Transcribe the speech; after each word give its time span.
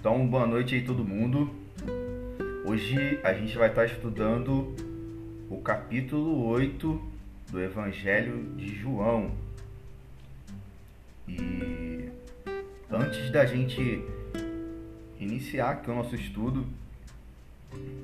Então, 0.00 0.24
boa 0.28 0.46
noite 0.46 0.76
aí 0.76 0.82
todo 0.84 1.04
mundo. 1.04 1.50
Hoje 2.64 3.18
a 3.24 3.34
gente 3.34 3.58
vai 3.58 3.68
estar 3.68 3.84
estudando 3.84 4.72
o 5.50 5.60
capítulo 5.60 6.46
8 6.46 7.02
do 7.50 7.60
Evangelho 7.60 8.44
de 8.56 8.76
João. 8.76 9.32
E 11.26 12.10
antes 12.88 13.32
da 13.32 13.44
gente 13.44 14.04
iniciar 15.18 15.70
aqui 15.70 15.90
o 15.90 15.94
nosso 15.96 16.14
estudo, 16.14 16.64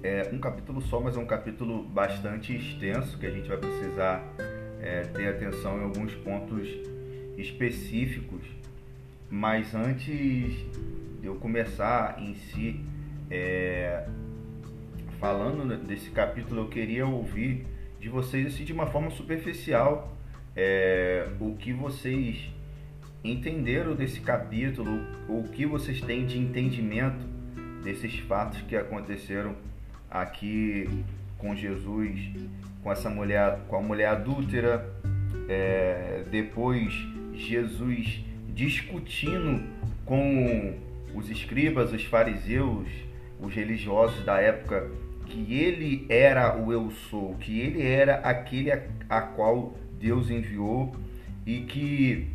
é 0.02 0.28
um 0.32 0.38
capítulo 0.40 0.82
só, 0.82 0.98
mas 1.00 1.16
é 1.16 1.20
um 1.20 1.26
capítulo 1.26 1.84
bastante 1.84 2.56
extenso 2.56 3.16
que 3.18 3.26
a 3.26 3.30
gente 3.30 3.48
vai 3.48 3.58
precisar 3.58 4.20
é, 4.80 5.02
ter 5.02 5.28
atenção 5.28 5.78
em 5.78 5.84
alguns 5.84 6.12
pontos 6.12 6.68
específicos. 7.38 8.42
Mas 9.30 9.72
antes 9.76 10.64
eu 11.26 11.36
começar 11.36 12.16
em 12.20 12.34
si 12.34 12.84
é, 13.30 14.06
falando 15.18 15.76
desse 15.84 16.10
capítulo, 16.10 16.62
eu 16.62 16.68
queria 16.68 17.06
ouvir 17.06 17.66
de 18.00 18.08
vocês 18.08 18.46
assim, 18.46 18.64
de 18.64 18.72
uma 18.72 18.86
forma 18.86 19.10
superficial 19.10 20.14
é, 20.56 21.26
o 21.40 21.56
que 21.56 21.72
vocês 21.72 22.52
entenderam 23.24 23.94
desse 23.94 24.20
capítulo, 24.20 25.00
o 25.28 25.44
que 25.44 25.64
vocês 25.64 26.00
têm 26.00 26.26
de 26.26 26.38
entendimento 26.38 27.26
desses 27.82 28.18
fatos 28.20 28.60
que 28.62 28.76
aconteceram 28.76 29.56
aqui 30.10 30.88
com 31.38 31.56
Jesus, 31.56 32.20
com 32.82 32.92
essa 32.92 33.08
mulher, 33.08 33.60
com 33.68 33.76
a 33.76 33.82
mulher 33.82 34.08
adúltera, 34.08 34.86
é, 35.48 36.24
depois 36.30 36.92
Jesus 37.32 38.24
discutindo 38.48 39.62
com 40.04 40.78
os 41.14 41.30
escribas, 41.30 41.92
os 41.92 42.04
fariseus, 42.04 42.88
os 43.40 43.54
religiosos 43.54 44.24
da 44.24 44.40
época, 44.40 44.90
que 45.26 45.54
ele 45.54 46.06
era 46.08 46.56
o 46.56 46.72
eu 46.72 46.90
sou, 46.90 47.34
que 47.36 47.60
ele 47.60 47.82
era 47.82 48.16
aquele 48.16 48.72
a, 48.72 48.82
a 49.08 49.20
qual 49.22 49.74
Deus 49.98 50.30
enviou 50.30 50.94
e 51.46 51.60
que 51.60 52.28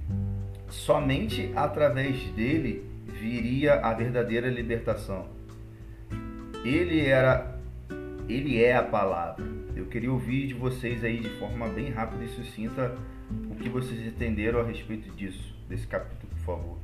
somente 0.69 1.51
através 1.55 2.23
dele 2.31 2.83
viria 3.05 3.75
a 3.75 3.93
verdadeira 3.93 4.47
libertação. 4.47 5.27
Ele 6.63 7.05
era 7.05 7.59
ele 8.27 8.61
é 8.61 8.75
a 8.75 8.83
palavra. 8.83 9.43
Eu 9.75 9.85
queria 9.87 10.11
ouvir 10.11 10.47
de 10.47 10.53
vocês 10.53 11.03
aí 11.03 11.19
de 11.19 11.29
forma 11.39 11.67
bem 11.69 11.89
rápida 11.89 12.23
e 12.23 12.27
sucinta 12.27 12.95
o 13.49 13.55
que 13.55 13.67
vocês 13.67 14.05
entenderam 14.05 14.59
a 14.59 14.63
respeito 14.63 15.09
disso, 15.15 15.55
desse 15.67 15.87
capítulo, 15.87 16.31
por 16.31 16.39
favor. 16.39 16.77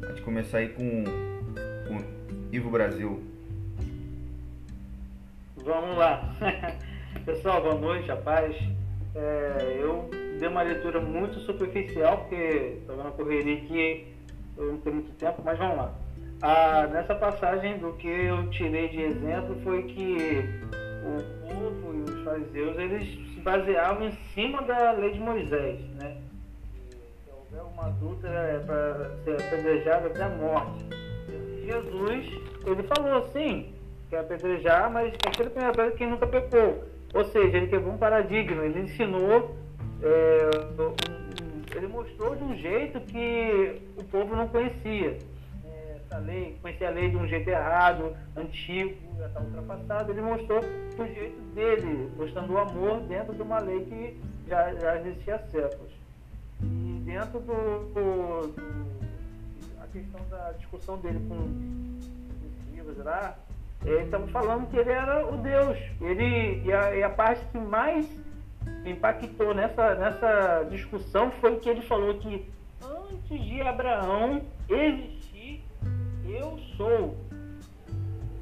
Pode 0.00 0.22
começar 0.22 0.58
aí 0.58 0.70
com, 0.70 1.04
com 1.86 2.02
Ivo 2.50 2.70
Brasil. 2.70 3.22
Vamos 5.56 5.96
lá. 5.96 6.34
Pessoal, 7.24 7.60
boa 7.62 7.74
noite, 7.74 8.08
rapaz. 8.08 8.56
É, 9.14 9.78
eu 9.78 10.08
dei 10.38 10.48
uma 10.48 10.62
leitura 10.62 11.00
muito 11.00 11.38
superficial, 11.40 12.18
porque 12.18 12.78
estava 12.80 13.04
na 13.04 13.10
correria 13.10 13.58
aqui, 13.58 14.06
eu 14.56 14.72
não 14.72 14.78
tenho 14.78 14.96
muito 14.96 15.12
tempo, 15.18 15.42
mas 15.44 15.58
vamos 15.58 15.76
lá. 15.76 15.94
Ah, 16.40 16.88
nessa 16.90 17.14
passagem, 17.14 17.78
do 17.78 17.92
que 17.92 18.08
eu 18.08 18.48
tirei 18.50 18.88
de 18.88 19.02
exemplo 19.02 19.54
foi 19.62 19.82
que 19.82 20.44
o 21.04 21.46
povo 21.46 21.94
e 21.94 22.10
os 22.10 22.24
fariseus 22.24 22.78
eles 22.78 23.34
se 23.34 23.40
baseavam 23.40 24.08
em 24.08 24.12
cima 24.32 24.62
da 24.62 24.92
lei 24.92 25.12
de 25.12 25.20
Moisés, 25.20 25.78
né? 25.96 26.16
Houver 27.52 27.64
uma 27.72 27.86
adúltera 27.86 28.38
é 28.38 28.58
para 28.60 29.10
ser 29.24 29.34
apedrejada 29.34 30.06
até 30.06 30.22
a 30.22 30.28
morte. 30.28 30.84
Jesus, 31.64 32.26
ele 32.64 32.82
falou 32.84 33.24
assim, 33.24 33.74
que 34.08 34.14
é 34.14 34.20
apedrejar, 34.20 34.90
mas 34.90 35.12
aquele 35.26 35.50
primeiro 35.50 35.76
pedra 35.76 35.96
quem 35.96 36.10
nunca 36.10 36.28
pecou. 36.28 36.84
Ou 37.12 37.24
seja, 37.24 37.56
ele 37.56 37.66
quebrou 37.66 37.94
um 37.94 37.98
paradigma, 37.98 38.64
ele 38.64 38.82
ensinou, 38.82 39.56
é, 40.00 40.50
ele 41.74 41.88
mostrou 41.88 42.36
de 42.36 42.44
um 42.44 42.56
jeito 42.56 43.00
que 43.00 43.82
o 43.96 44.04
povo 44.04 44.36
não 44.36 44.46
conhecia 44.46 45.18
essa 45.96 46.18
lei, 46.18 46.56
conhecer 46.62 46.86
a 46.86 46.90
lei 46.90 47.10
de 47.10 47.16
um 47.16 47.26
jeito 47.26 47.48
errado, 47.48 48.16
antigo, 48.36 48.96
já 49.18 49.26
está 49.26 49.40
ultrapassado. 49.40 50.12
Ele 50.12 50.22
mostrou 50.22 50.60
do 50.60 51.06
jeito 51.06 51.40
dele, 51.54 52.10
mostrando 52.16 52.52
o 52.52 52.58
amor 52.58 53.00
dentro 53.02 53.34
de 53.34 53.42
uma 53.42 53.58
lei 53.58 53.84
que 53.84 54.20
já, 54.48 54.72
já 54.74 55.00
existia 55.00 55.34
há 55.34 55.38
séculos. 55.38 55.92
E 56.62 56.89
dentro 57.10 57.40
do, 57.40 57.92
do, 57.92 58.46
do 58.52 59.80
a 59.82 59.86
questão 59.88 60.20
da 60.30 60.52
discussão 60.52 60.96
dele 60.98 61.20
com 61.28 61.34
os 61.34 62.72
livros 62.72 62.96
lá, 62.98 63.36
ele 63.84 64.04
estava 64.04 64.28
falando 64.28 64.70
que 64.70 64.76
ele 64.76 64.90
era 64.90 65.26
o 65.26 65.38
Deus. 65.38 65.76
Ele, 66.00 66.62
e, 66.64 66.72
a, 66.72 66.94
e 66.94 67.02
a 67.02 67.10
parte 67.10 67.44
que 67.46 67.58
mais 67.58 68.06
impactou 68.84 69.52
nessa, 69.52 69.94
nessa 69.96 70.62
discussão 70.70 71.32
foi 71.40 71.56
que 71.56 71.68
ele 71.68 71.82
falou 71.82 72.14
que 72.18 72.48
antes 72.80 73.44
de 73.44 73.60
Abraão 73.60 74.42
existia 74.68 75.60
eu 76.24 76.58
sou. 76.76 77.16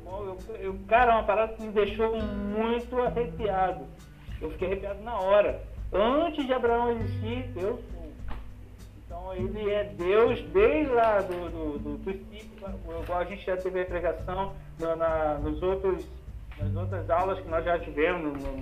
Eu, 0.05 0.39
eu, 0.61 0.79
cara, 0.87 1.13
é 1.13 1.15
uma 1.15 1.25
parada 1.25 1.55
que 1.55 1.63
me 1.63 1.73
deixou 1.73 2.21
muito 2.21 3.01
arrepiado. 3.01 3.87
Eu 4.43 4.51
fiquei 4.51 4.69
arrepiado 4.69 5.03
na 5.03 5.19
hora. 5.19 5.63
Antes 5.91 6.45
de 6.45 6.53
Abraão 6.53 6.91
existir, 6.91 7.51
eu 7.57 7.79
sou. 7.91 7.98
Então 9.29 9.35
ele 9.35 9.71
é 9.71 9.85
Deus 9.85 10.41
desde 10.55 10.91
lá 10.91 11.21
do, 11.21 11.51
do, 11.51 11.79
do 11.79 11.99
princípio, 11.99 12.67
igual 13.03 13.19
a 13.19 13.25
gente 13.25 13.45
já 13.45 13.59
teve 13.59 13.83
a 13.83 13.85
pregação 13.85 14.55
na, 14.79 14.97
na, 14.97 15.35
nos 15.35 15.63
outros, 15.63 16.07
nas 16.59 16.75
outras 16.75 17.11
aulas 17.11 17.39
que 17.39 17.49
nós 17.49 17.63
já 17.63 17.79
tivemos, 17.79 18.43
no, 18.43 18.57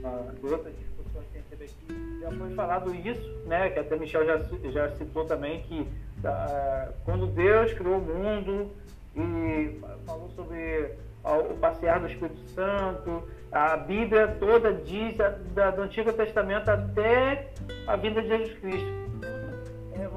nas 0.00 0.42
outras 0.42 0.74
discussões 0.74 1.26
que 1.30 1.38
a 1.38 1.40
gente 1.40 1.48
teve 1.50 1.64
aqui, 1.64 2.20
já 2.22 2.30
foi 2.30 2.54
falado 2.54 2.94
isso, 2.94 3.42
né? 3.46 3.68
Que 3.68 3.78
até 3.78 3.96
Michel 3.96 4.24
já, 4.24 4.38
já 4.70 4.90
citou 4.92 5.26
também 5.26 5.60
que 5.62 5.86
da, 6.18 6.92
quando 7.04 7.26
Deus 7.26 7.74
criou 7.74 7.98
o 7.98 8.00
mundo 8.00 8.70
e 9.14 9.78
falou 10.06 10.30
sobre 10.30 10.94
o 11.24 11.54
passear 11.56 12.00
do 12.00 12.06
Espírito 12.06 12.40
Santo, 12.50 13.22
a 13.52 13.76
Bíblia 13.76 14.28
toda 14.40 14.72
diz 14.72 15.14
da, 15.54 15.70
do 15.70 15.82
Antigo 15.82 16.10
Testamento 16.14 16.70
até 16.70 17.52
a 17.86 17.96
vinda 17.96 18.22
de 18.22 18.28
Jesus 18.28 18.58
Cristo. 18.60 19.06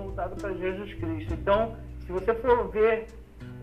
Voltado 0.10 0.36
para 0.38 0.54
Jesus 0.54 0.94
Cristo. 0.96 1.34
Então, 1.34 1.76
se 2.06 2.12
você 2.12 2.34
for 2.34 2.68
ver 2.70 3.06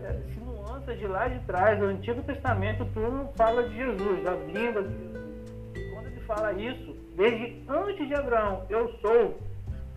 é, 0.01 0.13
se 0.33 0.39
nuances 0.39 0.97
de 0.97 1.05
lá 1.05 1.27
de 1.27 1.39
trás, 1.45 1.81
o 1.81 1.85
Antigo 1.85 2.21
Testamento 2.23 2.85
tudo 2.93 3.29
fala 3.35 3.67
de 3.67 3.75
Jesus, 3.75 4.23
da 4.23 4.33
vinda 4.35 4.83
de 4.83 4.97
Jesus. 4.97 5.93
Quando 5.93 6.07
ele 6.07 6.21
fala 6.21 6.53
isso, 6.53 6.95
desde 7.17 7.63
antes 7.67 8.07
de 8.07 8.15
Abraão, 8.15 8.65
eu 8.69 8.87
sou, 9.01 9.37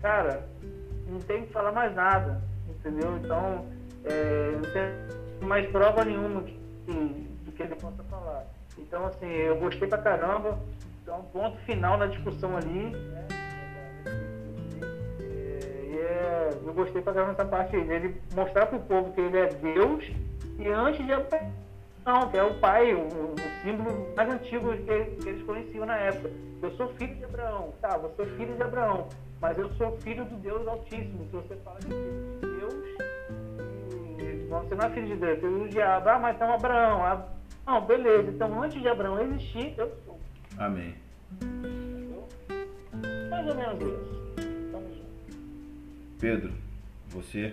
cara, 0.01 0.45
não 1.07 1.19
tem 1.21 1.45
que 1.45 1.53
falar 1.53 1.71
mais 1.71 1.95
nada, 1.95 2.41
entendeu? 2.69 3.17
Então, 3.23 3.65
é, 4.03 4.51
não 4.51 4.73
tem 4.73 5.47
mais 5.47 5.69
prova 5.69 6.03
nenhuma 6.03 6.43
que, 6.43 6.59
do 7.45 7.51
que 7.53 7.63
ele 7.63 7.75
possa 7.75 8.03
falar. 8.03 8.45
Então, 8.77 9.05
assim, 9.05 9.27
eu 9.27 9.57
gostei 9.57 9.87
pra 9.87 9.99
caramba. 9.99 10.59
Então, 11.01 11.23
ponto 11.31 11.57
final 11.59 11.97
na 11.97 12.07
discussão 12.07 12.57
ali. 12.57 12.89
Né? 12.89 13.27
É, 16.01 16.49
eu 16.65 16.73
gostei 16.73 17.01
pra 17.01 17.13
caramba 17.13 17.33
dessa 17.33 17.47
parte 17.47 17.75
aí, 17.75 17.83
dele 17.83 18.21
mostrar 18.33 18.65
pro 18.65 18.79
povo 18.79 19.13
que 19.13 19.21
ele 19.21 19.37
é 19.37 19.47
Deus 19.47 20.03
e 20.57 20.67
antes 20.67 21.05
de 21.05 21.13
não, 22.05 22.29
que 22.29 22.37
é 22.37 22.43
o 22.43 22.59
pai, 22.59 22.95
o, 22.95 23.05
o 23.05 23.35
símbolo 23.61 24.07
mais 24.15 24.27
antigo 24.27 24.75
que, 24.75 25.05
que, 25.21 25.29
eles 25.29 25.43
conheciam 25.45 25.85
na 25.85 25.95
época. 25.97 26.31
Eu 26.61 26.71
sou 26.71 26.89
filho 26.95 27.15
de 27.15 27.25
Abraão, 27.25 27.73
tá? 27.79 27.95
Você 27.97 28.23
é 28.23 28.25
filho 28.25 28.55
de 28.55 28.63
Abraão, 28.63 29.07
mas 29.39 29.57
eu 29.57 29.71
sou 29.73 29.95
filho 29.97 30.25
do 30.25 30.35
Deus 30.37 30.67
Altíssimo. 30.67 31.25
Se 31.25 31.35
você 31.35 31.55
fala 31.57 31.77
que 31.77 31.89
de 31.89 32.57
Deus, 32.57 32.73
você 34.49 34.75
não 34.75 34.85
é 34.85 34.89
filho 34.89 35.07
de 35.07 35.15
Deus, 35.15 35.39
filho 35.39 35.59
do 35.59 35.69
diabo. 35.69 36.09
Ah, 36.09 36.19
mas 36.19 36.35
então 36.35 36.51
Abraão. 36.51 37.05
Ah, 37.05 37.27
não, 37.67 37.85
beleza. 37.85 38.31
Então 38.31 38.63
antes 38.63 38.81
de 38.81 38.87
Abraão 38.87 39.21
existir, 39.21 39.75
eu 39.77 39.91
sou. 40.03 40.19
Amém. 40.57 40.95
Mais 43.29 43.47
ou 43.47 43.55
menos 43.55 43.79
isso. 43.79 44.20
Pedro, 46.21 46.53
você 47.09 47.51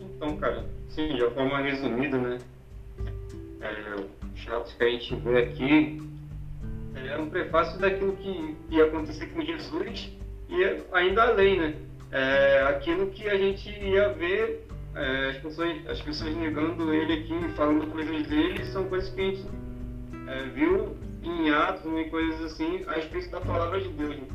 Então, 0.00 0.36
cara, 0.36 0.64
sim, 0.90 1.16
de 1.16 1.28
forma 1.30 1.58
resumida, 1.60 2.18
né? 2.18 2.38
É, 3.60 3.96
os 4.32 4.44
fatos 4.44 4.72
que 4.74 4.84
a 4.84 4.90
gente 4.90 5.16
vê 5.16 5.38
aqui 5.38 6.08
é 6.94 7.18
um 7.18 7.28
prefácio 7.28 7.80
daquilo 7.80 8.16
que 8.16 8.56
ia 8.70 8.84
acontecer 8.84 9.26
com 9.26 9.42
Jesus 9.42 10.12
e 10.48 10.82
ainda 10.92 11.24
além, 11.24 11.58
né? 11.58 11.74
É, 12.12 12.62
aquilo 12.68 13.10
que 13.10 13.28
a 13.28 13.36
gente 13.36 13.68
ia 13.70 14.10
ver, 14.10 14.68
é, 14.94 15.30
as, 15.30 15.36
pessoas, 15.38 15.88
as 15.88 16.00
pessoas 16.00 16.36
negando 16.36 16.94
ele 16.94 17.24
aqui, 17.24 17.48
falando 17.56 17.90
coisas 17.90 18.24
dele, 18.28 18.64
são 18.66 18.84
coisas 18.84 19.10
que 19.10 19.20
a 19.20 19.24
gente 19.24 19.44
é, 20.30 20.44
viu 20.44 20.96
em 21.22 21.50
atos 21.50 21.84
e 21.98 22.04
coisas 22.08 22.52
assim 22.52 22.84
a 22.86 22.92
respeito 22.92 23.30
da 23.30 23.40
palavra 23.40 23.80
de 23.80 23.88
Deus. 23.88 24.16
Né? 24.16 24.28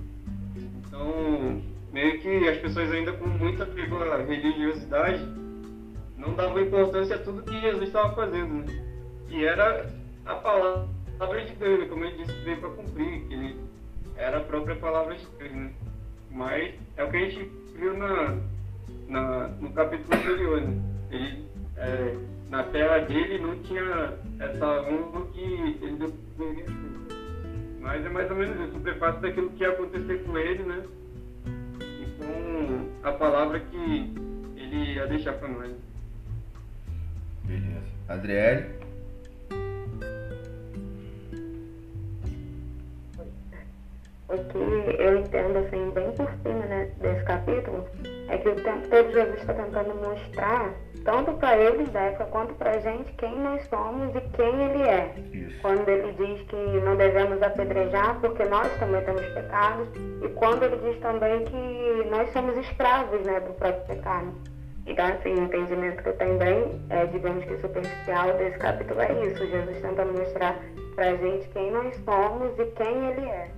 Então, 0.88 1.62
meio 1.94 2.20
que 2.20 2.50
as 2.50 2.58
pessoas 2.58 2.92
ainda 2.92 3.14
com 3.14 3.28
muita 3.28 3.66
religiosidade 4.28 5.24
não 6.18 6.34
davam 6.36 6.62
importância 6.62 7.16
a 7.16 7.20
tudo 7.20 7.44
que 7.44 7.62
Jesus 7.62 7.84
estava 7.84 8.14
fazendo, 8.14 8.66
né? 8.66 8.86
Que 9.28 9.46
era 9.46 9.90
a 10.26 10.36
palavra 10.36 11.46
de 11.46 11.56
Deus, 11.56 11.80
né? 11.80 11.86
como 11.88 12.06
ele 12.06 12.24
disse, 12.24 12.34
veio 12.44 12.60
para 12.60 12.70
cumprir, 12.70 13.28
que 13.28 13.34
ele 13.34 13.60
era 14.18 14.38
a 14.38 14.44
própria 14.44 14.76
palavra 14.76 15.16
de 15.16 15.26
Deus, 15.38 15.52
né? 15.52 15.72
Mas 16.32 16.76
é 16.98 17.04
o 17.04 17.10
que 17.10 17.18
a 17.18 17.30
gente 17.30 17.52
viu 17.78 17.98
na, 17.98 18.38
na, 19.08 19.48
no 19.48 19.72
capítulo 19.72 20.18
anterior, 20.18 20.62
né? 20.62 20.82
Ele, 21.12 21.46
é, 21.78 22.18
na 22.56 22.64
terra 22.64 23.00
dele 23.00 23.38
não 23.40 23.58
tinha 23.64 24.14
essa 24.40 24.66
honra 24.66 25.26
que 25.34 25.78
ele 25.82 25.98
deveria 26.38 26.64
ter. 26.64 26.72
Mas 27.82 28.06
é 28.06 28.10
mais 28.10 28.32
ou 28.32 28.38
menos 28.38 28.70
isso, 28.70 28.78
o 28.78 28.82
prefácio 28.82 29.22
daquilo 29.22 29.50
que 29.52 29.64
ia 29.64 29.72
acontecer 29.72 30.24
com 30.24 30.38
ele, 30.38 30.64
né? 30.64 30.84
E 31.82 32.06
com 32.18 33.08
a 33.08 33.12
palavra 33.12 33.60
que 33.60 34.14
ele 34.56 34.94
ia 34.94 35.06
deixar 35.06 35.34
para 35.34 35.50
nós. 35.50 35.74
Beleza. 37.44 37.86
Adriele? 38.08 38.66
O 44.30 44.38
que 44.38 44.58
eu 44.58 45.20
entendo 45.20 45.58
assim, 45.58 45.92
bem 45.92 46.12
por 46.14 46.32
cima 46.42 46.66
né, 46.66 46.90
desse 47.02 47.24
capítulo, 47.26 47.86
é 48.30 48.38
que 48.38 48.50
o 48.50 48.56
tempo 48.56 48.88
todo 48.88 49.12
Jesus 49.12 49.40
está 49.42 49.54
tentando 49.54 49.94
mostrar, 49.96 50.74
tanto 51.06 51.34
para 51.34 51.56
eles 51.56 51.88
da 51.92 52.02
época 52.02 52.26
quanto 52.26 52.56
para 52.56 52.72
a 52.72 52.80
gente, 52.80 53.14
quem 53.14 53.40
nós 53.40 53.64
somos 53.68 54.14
e 54.16 54.22
quem 54.36 54.64
ele 54.64 54.84
é. 54.84 55.14
Isso. 55.32 55.62
Quando 55.62 55.88
ele 55.88 56.12
diz 56.14 56.42
que 56.48 56.56
não 56.84 56.98
devemos 56.98 57.42
apedrejar 57.44 58.20
porque 58.20 58.44
nós 58.46 58.68
também 58.80 59.06
temos 59.06 59.26
pecados, 59.28 59.88
e 60.24 60.28
quando 60.30 60.64
ele 60.64 60.78
diz 60.78 61.00
também 61.02 61.46
que 61.46 62.10
nós 62.10 62.30
somos 62.34 62.58
escravos 62.58 63.22
né, 63.22 63.40
do 63.40 63.54
próprio 63.54 63.86
pecado. 63.86 64.34
Então, 64.88 65.06
assim, 65.06 65.34
o 65.34 65.44
entendimento 65.44 66.02
que 66.02 66.10
eu 66.10 66.18
tenho 66.18 66.38
bem, 66.38 66.82
é, 66.90 67.06
digamos 67.06 67.44
que 67.46 67.58
superficial 67.58 68.38
desse 68.38 68.58
capítulo 68.58 69.00
é 69.02 69.28
isso, 69.28 69.46
Jesus 69.46 69.82
tentando 69.82 70.14
mostrar 70.14 70.60
para 70.96 71.10
a 71.10 71.16
gente 71.18 71.48
quem 71.50 71.72
nós 71.72 71.96
somos 72.04 72.58
e 72.60 72.66
quem 72.72 73.10
ele 73.10 73.28
é. 73.28 73.52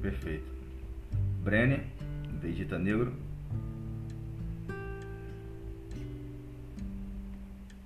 Perfeito. 0.00 0.50
Brenner, 1.42 1.80
Vegeta 2.40 2.78
Negro. 2.78 3.12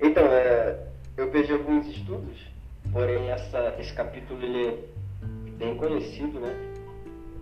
Então, 0.05 0.27
é, 0.27 0.77
eu 1.17 1.31
vejo 1.31 1.55
alguns 1.55 1.87
estudos, 1.87 2.37
porém 2.93 3.31
essa, 3.31 3.75
esse 3.79 3.95
capítulo 3.95 4.43
ele 4.43 4.69
é 4.69 4.79
bem 5.57 5.75
conhecido, 5.79 6.39
né? 6.39 6.55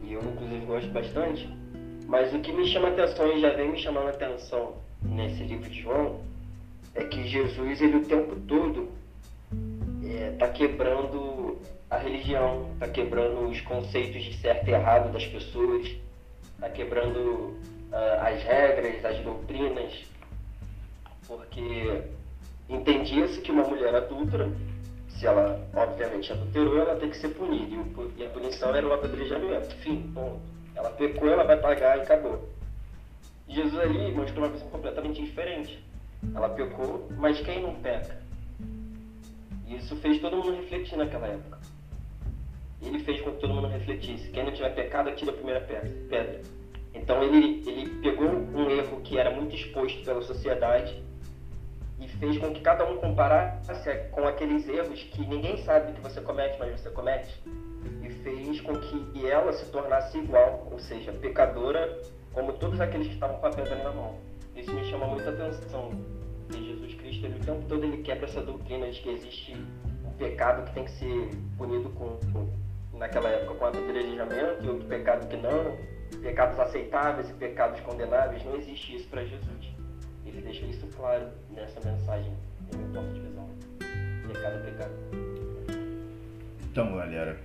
E 0.05 0.13
eu 0.13 0.21
inclusive 0.21 0.65
gosto 0.65 0.89
bastante. 0.91 1.49
Mas 2.07 2.33
o 2.33 2.39
que 2.39 2.53
me 2.53 2.65
chama 2.69 2.91
atenção 2.91 3.37
e 3.37 3.41
já 3.41 3.51
vem 3.51 3.73
me 3.73 3.79
chamando 3.79 4.11
atenção 4.11 4.77
nesse 5.03 5.43
livro 5.43 5.69
de 5.69 5.83
João 5.83 6.21
é 6.95 7.03
que 7.03 7.27
Jesus 7.27 7.83
ele 7.83 7.97
o 7.97 8.05
tempo 8.05 8.37
todo 8.47 8.91
está 10.33 10.47
é, 10.47 10.51
quebrando 10.51 11.59
a 11.91 11.97
religião, 11.97 12.71
está 12.75 12.87
quebrando 12.87 13.49
os 13.49 13.61
conceitos 13.63 14.23
de 14.23 14.39
certo 14.39 14.69
e 14.69 14.71
errado 14.71 15.13
das 15.13 15.27
pessoas, 15.27 15.97
está 16.55 16.71
quebrando 16.71 17.57
uh, 17.91 18.21
as 18.21 18.41
regras, 18.45 19.05
as 19.05 19.19
doutrinas, 19.19 20.05
porque 21.27 22.03
entendia-se 22.75 23.41
que 23.41 23.53
uma 23.53 23.65
mulher 23.65 23.95
adulta, 23.95 24.51
se 25.09 25.27
ela 25.27 25.61
obviamente 25.75 26.33
adulterou, 26.33 26.79
ela 26.79 26.97
tem 26.97 27.11
que 27.11 27.17
ser 27.17 27.29
punida, 27.29 27.77
e 28.17 28.25
a 28.25 28.31
punição 28.31 28.75
era 28.75 28.87
o 28.87 28.93
apedrejamento, 28.93 29.75
fim, 29.77 30.11
ponto. 30.15 30.41
Ela 30.75 30.91
pecou, 30.91 31.29
ela 31.29 31.45
vai 31.45 31.59
pagar 31.59 31.99
e 31.99 32.03
acabou. 32.03 32.49
Jesus 33.49 33.79
ali 33.79 34.13
mostrou 34.13 34.45
uma 34.45 34.51
coisa 34.51 34.65
completamente 34.67 35.21
diferente. 35.21 35.85
Ela 36.35 36.49
pecou, 36.49 37.09
mas 37.19 37.41
quem 37.41 37.63
não 37.63 37.75
peca? 37.75 38.21
Isso 39.69 39.95
fez 39.97 40.21
todo 40.21 40.37
mundo 40.37 40.57
refletir 40.57 40.97
naquela 40.97 41.27
época 41.27 41.59
ele 42.87 42.99
fez 43.01 43.21
com 43.21 43.33
que 43.33 43.41
todo 43.41 43.55
mundo 43.55 43.69
refletisse. 43.69 44.31
Quem 44.31 44.45
não 44.45 44.53
tiver 44.53 44.71
pecado, 44.71 45.09
atira 45.09 45.31
a 45.31 45.35
primeira 45.35 45.61
pedra. 45.61 46.41
Então 46.95 47.23
ele, 47.23 47.63
ele 47.67 47.89
pegou 48.03 48.27
um 48.27 48.71
erro 48.71 49.01
que 49.03 49.19
era 49.19 49.31
muito 49.31 49.55
exposto 49.55 50.05
pela 50.05 50.21
sociedade 50.23 51.03
e 52.03 52.09
fez 52.09 52.37
com 52.39 52.53
que 52.53 52.61
cada 52.61 52.85
um 52.85 52.97
comparasse 52.97 53.71
com 54.11 54.27
aqueles 54.27 54.69
erros 54.69 55.03
que 55.05 55.25
ninguém 55.25 55.57
sabe 55.59 55.93
que 55.93 56.01
você 56.01 56.21
comete, 56.21 56.57
mas 56.59 56.81
você 56.81 56.91
comete. 56.91 57.41
E 58.03 58.11
fez 58.11 58.61
com 58.61 58.75
que 58.75 59.29
ela 59.29 59.53
se 59.53 59.71
tornasse 59.71 60.19
igual, 60.19 60.69
ou 60.71 60.79
seja, 60.79 61.13
pecadora, 61.13 62.01
como 62.33 62.53
todos 62.55 62.81
aqueles 62.81 63.07
que 63.07 63.15
estavam 63.15 63.39
com 63.39 63.47
a 63.47 63.51
pedra 63.51 63.77
na 63.77 63.93
mão. 63.93 64.17
Isso 64.57 64.73
me 64.73 64.85
chama 64.91 65.07
muita 65.07 65.31
atenção. 65.31 65.93
E 66.51 66.65
Jesus 66.67 66.95
Cristo, 66.95 67.27
ele, 67.27 67.37
o 67.37 67.45
tempo 67.45 67.65
todo, 67.69 67.85
ele 67.85 67.99
quebra 67.99 68.27
essa 68.27 68.43
doutrina 68.43 68.91
de 68.91 69.01
que 69.01 69.11
existe 69.11 69.57
um 70.05 70.11
pecado 70.19 70.65
que 70.65 70.75
tem 70.75 70.85
que 70.85 70.91
ser 70.93 71.31
punido 71.57 71.89
com, 71.91 72.19
com 72.33 72.49
naquela 72.99 73.29
época 73.29 73.55
com 73.55 73.67
apedrejamento 73.67 74.65
e 74.65 74.69
outro 74.69 74.87
pecado 74.87 75.27
que 75.29 75.37
não, 75.37 75.77
pecados 76.21 76.59
aceitáveis 76.59 77.31
e 77.31 77.33
pecados 77.35 77.81
condenáveis, 77.81 78.45
não 78.45 78.57
existe 78.57 78.97
isso 78.97 79.09
para 79.09 79.25
Jesus. 79.25 79.72
Ele 80.33 80.43
deixa 80.43 80.65
isso 80.67 80.87
claro 80.97 81.29
nessa 81.51 81.79
mensagem, 81.81 82.33
no 82.73 82.79
meu 82.79 83.03
ponto 83.03 83.13
de 83.13 83.21
visão. 83.21 83.49
Pecado 84.27 84.65
pecado. 84.65 84.93
Então, 86.71 86.97
galera, 86.97 87.39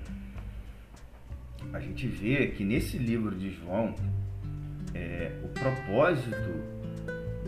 a 1.74 1.80
gente 1.82 2.08
vê 2.08 2.48
que 2.48 2.64
nesse 2.64 2.98
livro 2.98 3.36
de 3.36 3.52
João, 3.52 3.94
é, 4.94 5.38
o 5.44 5.50
propósito 5.50 6.78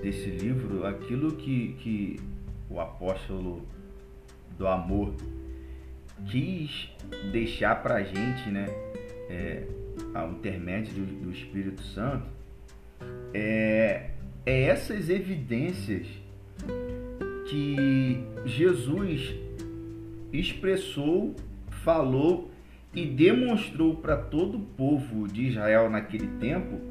desse 0.01 0.30
livro, 0.30 0.86
aquilo 0.86 1.36
que, 1.38 1.74
que 1.80 2.19
o 2.69 2.81
apóstolo 2.81 3.65
do 4.57 4.68
amor 4.68 5.15
quis 6.30 6.89
deixar 7.31 7.81
para 7.81 7.95
a 7.95 8.03
gente, 8.03 8.50
né, 8.50 8.65
é, 9.30 9.65
ao 10.13 10.31
intermédio 10.31 10.94
do, 10.94 11.24
do 11.24 11.31
Espírito 11.31 11.81
Santo, 11.81 12.27
é, 13.33 14.09
é 14.50 14.63
essas 14.63 15.10
evidências 15.10 16.07
que 17.48 18.24
Jesus 18.46 19.36
expressou, 20.34 21.36
falou 21.84 22.50
e 22.91 23.06
demonstrou 23.06 23.98
para 23.98 24.18
todo 24.18 24.58
o 24.58 24.62
povo 24.62 25.27
de 25.27 25.50
Israel 25.50 25.88
naquele 25.88 26.27
tempo 26.39 26.82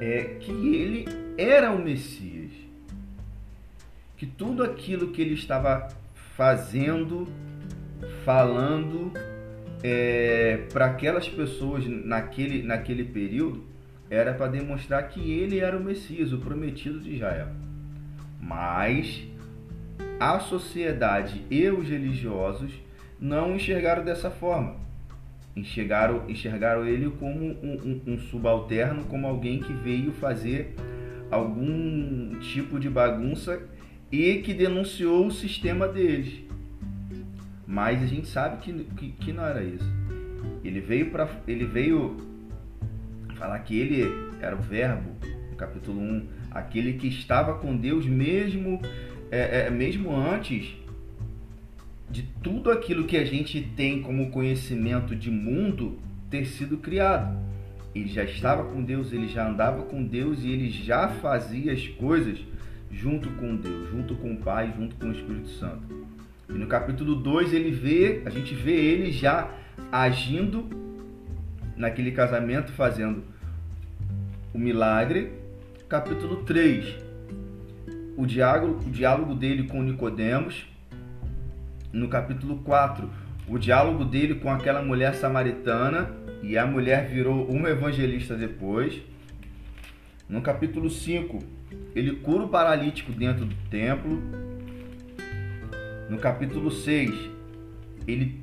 é 0.00 0.38
que 0.40 0.50
ele 0.50 1.04
era 1.36 1.70
o 1.72 1.78
Messias. 1.78 2.50
Que 4.16 4.24
tudo 4.24 4.62
aquilo 4.62 5.08
que 5.08 5.20
ele 5.20 5.34
estava 5.34 5.88
fazendo 6.36 7.28
falando 8.24 9.12
é, 9.82 10.64
para 10.72 10.86
aquelas 10.86 11.28
pessoas 11.28 11.86
naquele, 11.86 12.62
naquele 12.62 13.04
período 13.04 13.69
era 14.10 14.34
para 14.34 14.48
demonstrar 14.48 15.08
que 15.08 15.20
ele 15.30 15.60
era 15.60 15.78
o 15.78 15.82
Messias, 15.82 16.32
o 16.32 16.38
prometido 16.38 16.98
de 16.98 17.14
Israel. 17.14 17.48
Mas 18.40 19.24
a 20.18 20.40
sociedade 20.40 21.44
e 21.48 21.70
os 21.70 21.88
religiosos 21.88 22.72
não 23.18 23.54
enxergaram 23.54 24.04
dessa 24.04 24.30
forma. 24.30 24.76
Enxergaram, 25.54 26.28
enxergaram 26.28 26.84
ele 26.84 27.08
como 27.10 27.38
um, 27.38 28.00
um, 28.06 28.14
um 28.14 28.18
subalterno, 28.18 29.04
como 29.04 29.26
alguém 29.26 29.60
que 29.60 29.72
veio 29.72 30.12
fazer 30.12 30.74
algum 31.30 32.38
tipo 32.40 32.80
de 32.80 32.90
bagunça 32.90 33.62
e 34.10 34.38
que 34.38 34.52
denunciou 34.52 35.26
o 35.26 35.30
sistema 35.30 35.86
deles. 35.86 36.42
Mas 37.66 38.02
a 38.02 38.06
gente 38.06 38.26
sabe 38.26 38.56
que, 38.58 38.72
que, 38.96 39.12
que 39.12 39.32
não 39.32 39.44
era 39.44 39.62
isso. 39.62 39.88
Ele 40.64 40.80
veio 40.80 41.10
para 41.10 41.28
ele 41.46 41.64
veio 41.64 42.29
falar 43.40 43.58
que 43.60 43.76
ele 43.76 44.04
era 44.38 44.54
o 44.54 44.60
verbo, 44.60 45.16
no 45.50 45.56
capítulo 45.56 45.98
1, 45.98 46.26
aquele 46.50 46.92
que 46.92 47.08
estava 47.08 47.54
com 47.54 47.74
Deus 47.74 48.04
mesmo 48.04 48.80
é, 49.30 49.66
é, 49.66 49.70
mesmo 49.70 50.14
antes 50.14 50.76
de 52.10 52.22
tudo 52.42 52.70
aquilo 52.70 53.04
que 53.04 53.16
a 53.16 53.24
gente 53.24 53.62
tem 53.74 54.02
como 54.02 54.30
conhecimento 54.30 55.16
de 55.16 55.30
mundo 55.30 55.98
ter 56.28 56.44
sido 56.44 56.76
criado. 56.76 57.38
Ele 57.94 58.08
já 58.08 58.24
estava 58.24 58.64
com 58.64 58.82
Deus, 58.82 59.12
ele 59.12 59.26
já 59.26 59.48
andava 59.48 59.84
com 59.84 60.04
Deus 60.04 60.44
e 60.44 60.50
ele 60.50 60.68
já 60.68 61.08
fazia 61.08 61.72
as 61.72 61.88
coisas 61.88 62.38
junto 62.90 63.30
com 63.30 63.56
Deus, 63.56 63.88
junto 63.90 64.14
com 64.16 64.34
o 64.34 64.36
Pai, 64.36 64.72
junto 64.76 64.96
com 64.96 65.06
o 65.06 65.12
Espírito 65.12 65.48
Santo. 65.48 66.06
E 66.48 66.52
no 66.52 66.66
capítulo 66.66 67.14
2 67.14 67.54
ele 67.54 67.70
vê, 67.70 68.22
a 68.26 68.30
gente 68.30 68.54
vê 68.54 68.72
ele 68.72 69.12
já 69.12 69.50
agindo 69.90 70.89
naquele 71.80 72.12
casamento, 72.12 72.72
fazendo 72.72 73.24
o 74.52 74.58
milagre. 74.58 75.32
Capítulo 75.88 76.44
3, 76.44 76.94
o 78.16 78.26
diálogo, 78.26 78.86
o 78.86 78.90
diálogo 78.90 79.34
dele 79.34 79.64
com 79.64 79.82
Nicodemos. 79.82 80.68
No 81.90 82.06
capítulo 82.06 82.58
4, 82.58 83.10
o 83.48 83.58
diálogo 83.58 84.04
dele 84.04 84.36
com 84.36 84.52
aquela 84.52 84.82
mulher 84.82 85.14
samaritana, 85.14 86.10
e 86.42 86.56
a 86.56 86.66
mulher 86.66 87.08
virou 87.08 87.50
um 87.50 87.66
evangelista 87.66 88.36
depois. 88.36 89.00
No 90.28 90.42
capítulo 90.42 90.88
5, 90.88 91.38
ele 91.94 92.16
cura 92.16 92.44
o 92.44 92.48
paralítico 92.48 93.10
dentro 93.10 93.46
do 93.46 93.54
templo. 93.70 94.22
No 96.08 96.18
capítulo 96.18 96.70
6, 96.70 97.10
ele 98.06 98.38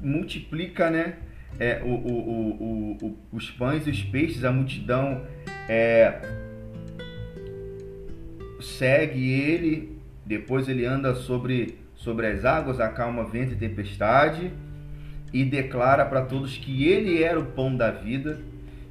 multiplica 0.00 0.90
né, 0.90 1.18
é, 1.58 1.80
o, 1.82 1.88
o, 1.88 2.98
o, 3.02 3.18
os 3.32 3.50
pães 3.50 3.86
e 3.86 3.90
os 3.90 4.02
peixes, 4.02 4.44
a 4.44 4.52
multidão 4.52 5.24
é, 5.68 6.20
segue 8.60 9.30
ele, 9.30 9.98
depois 10.24 10.68
ele 10.68 10.84
anda 10.84 11.14
sobre, 11.14 11.78
sobre 11.94 12.26
as 12.26 12.44
águas, 12.44 12.80
acalma 12.80 13.24
vento 13.24 13.52
e 13.52 13.56
tempestade 13.56 14.52
e 15.32 15.44
declara 15.44 16.04
para 16.04 16.22
todos 16.22 16.56
que 16.56 16.86
ele 16.86 17.22
era 17.22 17.38
o 17.38 17.46
pão 17.46 17.76
da 17.76 17.90
vida, 17.90 18.38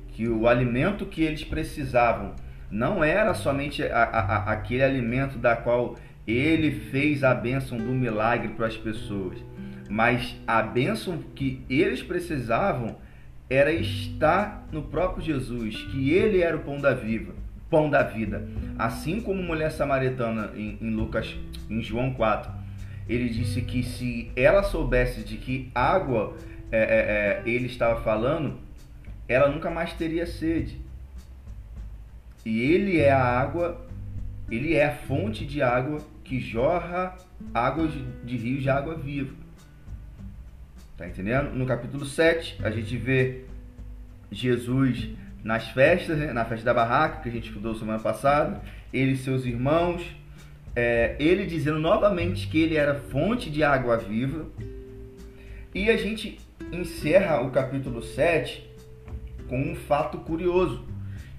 que 0.10 0.28
o 0.28 0.48
alimento 0.48 1.06
que 1.06 1.22
eles 1.22 1.44
precisavam 1.44 2.36
não 2.70 3.04
era 3.04 3.34
somente 3.34 3.84
a, 3.84 4.04
a, 4.04 4.52
aquele 4.52 4.84
alimento 4.84 5.38
da 5.38 5.56
qual 5.56 5.96
ele 6.28 6.72
fez 6.72 7.24
a 7.24 7.34
bênção 7.34 7.78
do 7.78 7.92
milagre 7.92 8.50
para 8.50 8.68
as 8.68 8.76
pessoas, 8.76 9.38
mas 9.90 10.36
a 10.46 10.62
bênção 10.62 11.20
que 11.36 11.64
eles 11.70 12.02
precisavam 12.02 12.98
era 13.50 13.72
estar 13.72 14.68
no 14.72 14.84
próprio 14.84 15.24
Jesus, 15.24 15.76
que 15.92 16.12
ele 16.12 16.42
era 16.42 16.58
o 16.58 16.62
pão 16.62 16.80
da 16.80 16.94
vida, 16.94 17.34
pão 17.70 17.90
da 17.90 18.04
vida. 18.04 18.48
Assim 18.78 19.22
como 19.22 19.42
a 19.42 19.46
mulher 19.46 19.72
samaritana 19.72 20.52
em, 20.56 20.78
em 20.82 20.94
Lucas, 20.94 21.36
em 21.70 21.82
João 21.82 22.14
4, 22.14 22.52
ele 23.08 23.30
disse 23.30 23.62
que 23.62 23.84
se 23.84 24.32
ela 24.36 24.64
soubesse 24.64 25.24
de 25.24 25.38
que 25.38 25.72
água 25.74 26.36
é, 26.72 26.78
é, 26.78 26.82
é, 26.82 27.50
ele 27.50 27.68
estava 27.68 28.02
falando, 28.02 28.58
ela 29.28 29.50
nunca 29.50 29.70
mais 29.70 29.94
teria 29.94 30.26
sede. 30.26 30.80
E 32.46 32.62
ele 32.62 33.00
é 33.00 33.12
a 33.12 33.24
água, 33.24 33.86
ele 34.52 34.74
é 34.74 34.86
a 34.86 34.96
fonte 34.96 35.46
de 35.46 35.62
água 35.62 36.02
que 36.24 36.40
jorra 36.40 37.16
águas 37.54 37.92
de 38.24 38.38
rios 38.38 38.62
de 38.62 38.70
água 38.70 38.96
viva. 38.96 39.34
Tá 40.98 41.08
entendendo? 41.08 41.54
No 41.54 41.66
capítulo 41.68 42.06
7, 42.06 42.58
a 42.64 42.72
gente 42.72 42.98
vê 42.98 43.44
Jesus 44.32 45.10
nas 45.44 45.68
festas, 45.70 46.18
né? 46.18 46.34
na 46.34 46.44
festa 46.44 46.66
da 46.66 46.74
barraca, 46.74 47.22
que 47.22 47.30
a 47.30 47.32
gente 47.32 47.50
estudou 47.50 47.76
semana 47.76 48.00
passada, 48.00 48.62
ele 48.92 49.12
e 49.12 49.18
seus 49.18 49.46
irmãos, 49.46 50.04
é, 50.76 51.16
ele 51.20 51.46
dizendo 51.46 51.78
novamente 51.78 52.48
que 52.48 52.60
ele 52.60 52.76
era 52.76 52.96
fonte 52.96 53.52
de 53.52 53.64
água 53.64 53.96
viva. 53.96 54.48
E 55.74 55.88
a 55.90 55.98
gente 55.98 56.40
encerra 56.72 57.42
o 57.42 57.52
capítulo 57.52 58.02
7 58.02 58.68
com 59.48 59.62
um 59.62 59.76
fato 59.76 60.18
curioso, 60.18 60.84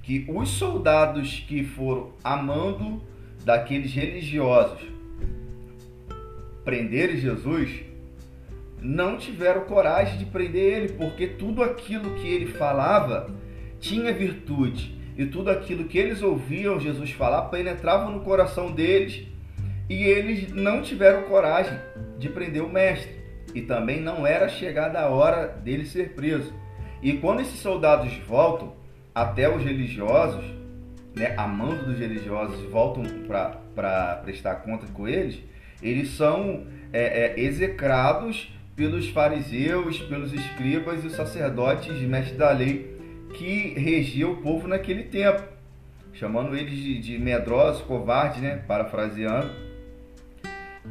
que 0.05 0.25
os 0.29 0.51
soldados 0.51 1.45
que 1.49 1.65
foram 1.65 2.13
amando 2.23 3.03
daqueles 3.45 3.93
religiosos 3.93 4.81
prenderem 6.65 7.17
Jesus, 7.17 7.88
não 8.81 9.17
tiveram 9.17 9.63
coragem 9.63 10.19
de 10.19 10.25
prender 10.25 10.75
ele, 10.75 10.93
porque 10.93 11.27
tudo 11.27 11.63
aquilo 11.63 12.15
que 12.15 12.29
ele 12.29 12.47
falava 12.47 13.31
tinha 13.81 14.13
virtude. 14.13 14.97
E 15.17 15.27
tudo 15.27 15.51
aquilo 15.51 15.85
que 15.85 15.99
eles 15.99 16.23
ouviam 16.23 16.79
Jesus 16.79 17.11
falar 17.11 17.43
penetrava 17.43 18.11
no 18.11 18.21
coração 18.21 18.71
deles. 18.71 19.27
E 19.89 20.05
eles 20.05 20.53
não 20.53 20.81
tiveram 20.83 21.23
coragem 21.23 21.77
de 22.19 22.29
prender 22.29 22.63
o 22.63 22.69
mestre. 22.69 23.19
E 23.55 23.63
também 23.63 24.01
não 24.01 24.27
era 24.27 24.49
chegada 24.49 25.01
a 25.01 25.09
hora 25.09 25.49
dele 25.49 25.85
ser 25.85 26.15
preso. 26.15 26.53
E 27.03 27.15
quando 27.15 27.41
esses 27.41 27.59
soldados 27.59 28.13
voltam 28.29 28.75
até 29.15 29.49
os 29.49 29.63
religiosos, 29.65 30.45
né, 31.17 31.35
amando 31.37 31.87
dos 31.87 31.99
religiosos, 31.99 32.61
voltam 32.71 33.03
para 33.27 34.21
prestar 34.23 34.57
conta 34.57 34.87
com 34.93 35.09
eles, 35.09 35.41
eles 35.83 36.11
são 36.11 36.67
é, 36.93 37.35
é, 37.35 37.41
execrados 37.41 38.53
pelos 38.79 39.09
fariseus, 39.09 39.99
pelos 40.03 40.33
escribas 40.33 41.03
e 41.03 41.09
os 41.09 41.15
sacerdotes 41.15 41.99
de 41.99 42.07
mestre 42.07 42.37
da 42.37 42.53
lei 42.53 42.97
que 43.35 43.75
regia 43.77 44.29
o 44.29 44.37
povo 44.37 44.69
naquele 44.69 45.03
tempo, 45.03 45.43
chamando 46.13 46.57
eles 46.57 46.79
de, 46.79 46.99
de 47.01 47.19
medrosos, 47.19 47.83
covardes, 47.83 48.41
né, 48.41 48.63
parafraseando, 48.69 49.51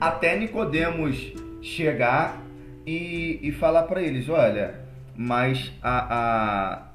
até 0.02 0.38
Nicodemos 0.38 1.34
chegar 1.62 2.44
e, 2.86 3.40
e 3.42 3.54
falar 3.54 3.84
para 3.84 4.02
eles, 4.02 4.28
olha, 4.28 4.82
mas 5.16 5.72
a, 5.82 6.16
a 6.16 6.88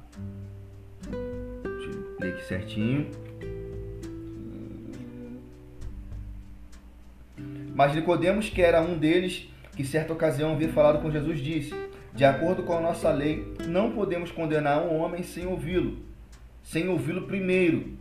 deixa 1.09 1.89
eu 1.89 2.17
ler 2.19 2.33
aqui 2.33 2.45
certinho. 2.45 3.07
Mas 7.73 7.95
Nicodemos, 7.95 8.47
que 8.49 8.61
era 8.61 8.79
um 8.79 8.95
deles, 8.95 9.51
que 9.75 9.83
certa 9.83 10.13
ocasião 10.13 10.53
havia 10.53 10.69
falado 10.69 11.01
com 11.01 11.11
Jesus, 11.11 11.39
disse: 11.39 11.73
De 12.13 12.25
acordo 12.25 12.63
com 12.63 12.77
a 12.77 12.81
nossa 12.81 13.11
lei, 13.11 13.53
não 13.67 13.91
podemos 13.91 14.31
condenar 14.31 14.81
um 14.83 14.97
homem 14.99 15.23
sem 15.23 15.45
ouvi-lo, 15.45 15.97
sem 16.61 16.87
ouvi-lo 16.87 17.23
primeiro 17.23 17.93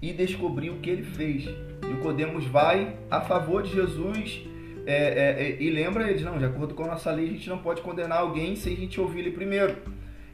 e 0.00 0.12
descobrir 0.12 0.70
o 0.70 0.78
que 0.78 0.90
ele 0.90 1.02
fez. 1.02 1.44
Nicodemos 1.86 2.46
vai 2.46 2.96
a 3.10 3.20
favor 3.20 3.62
de 3.62 3.72
Jesus 3.72 4.42
é, 4.86 4.92
é, 4.92 5.42
é, 5.42 5.62
e 5.62 5.70
lembra 5.70 6.10
eles, 6.10 6.22
não, 6.22 6.36
de 6.38 6.44
acordo 6.44 6.74
com 6.74 6.84
a 6.84 6.88
nossa 6.88 7.10
lei, 7.10 7.26
a 7.26 7.32
gente 7.32 7.48
não 7.48 7.58
pode 7.58 7.80
condenar 7.80 8.18
alguém 8.18 8.54
sem 8.54 8.74
a 8.74 8.76
gente 8.76 9.00
ouvir 9.00 9.20
ele 9.20 9.30
primeiro. 9.30 9.76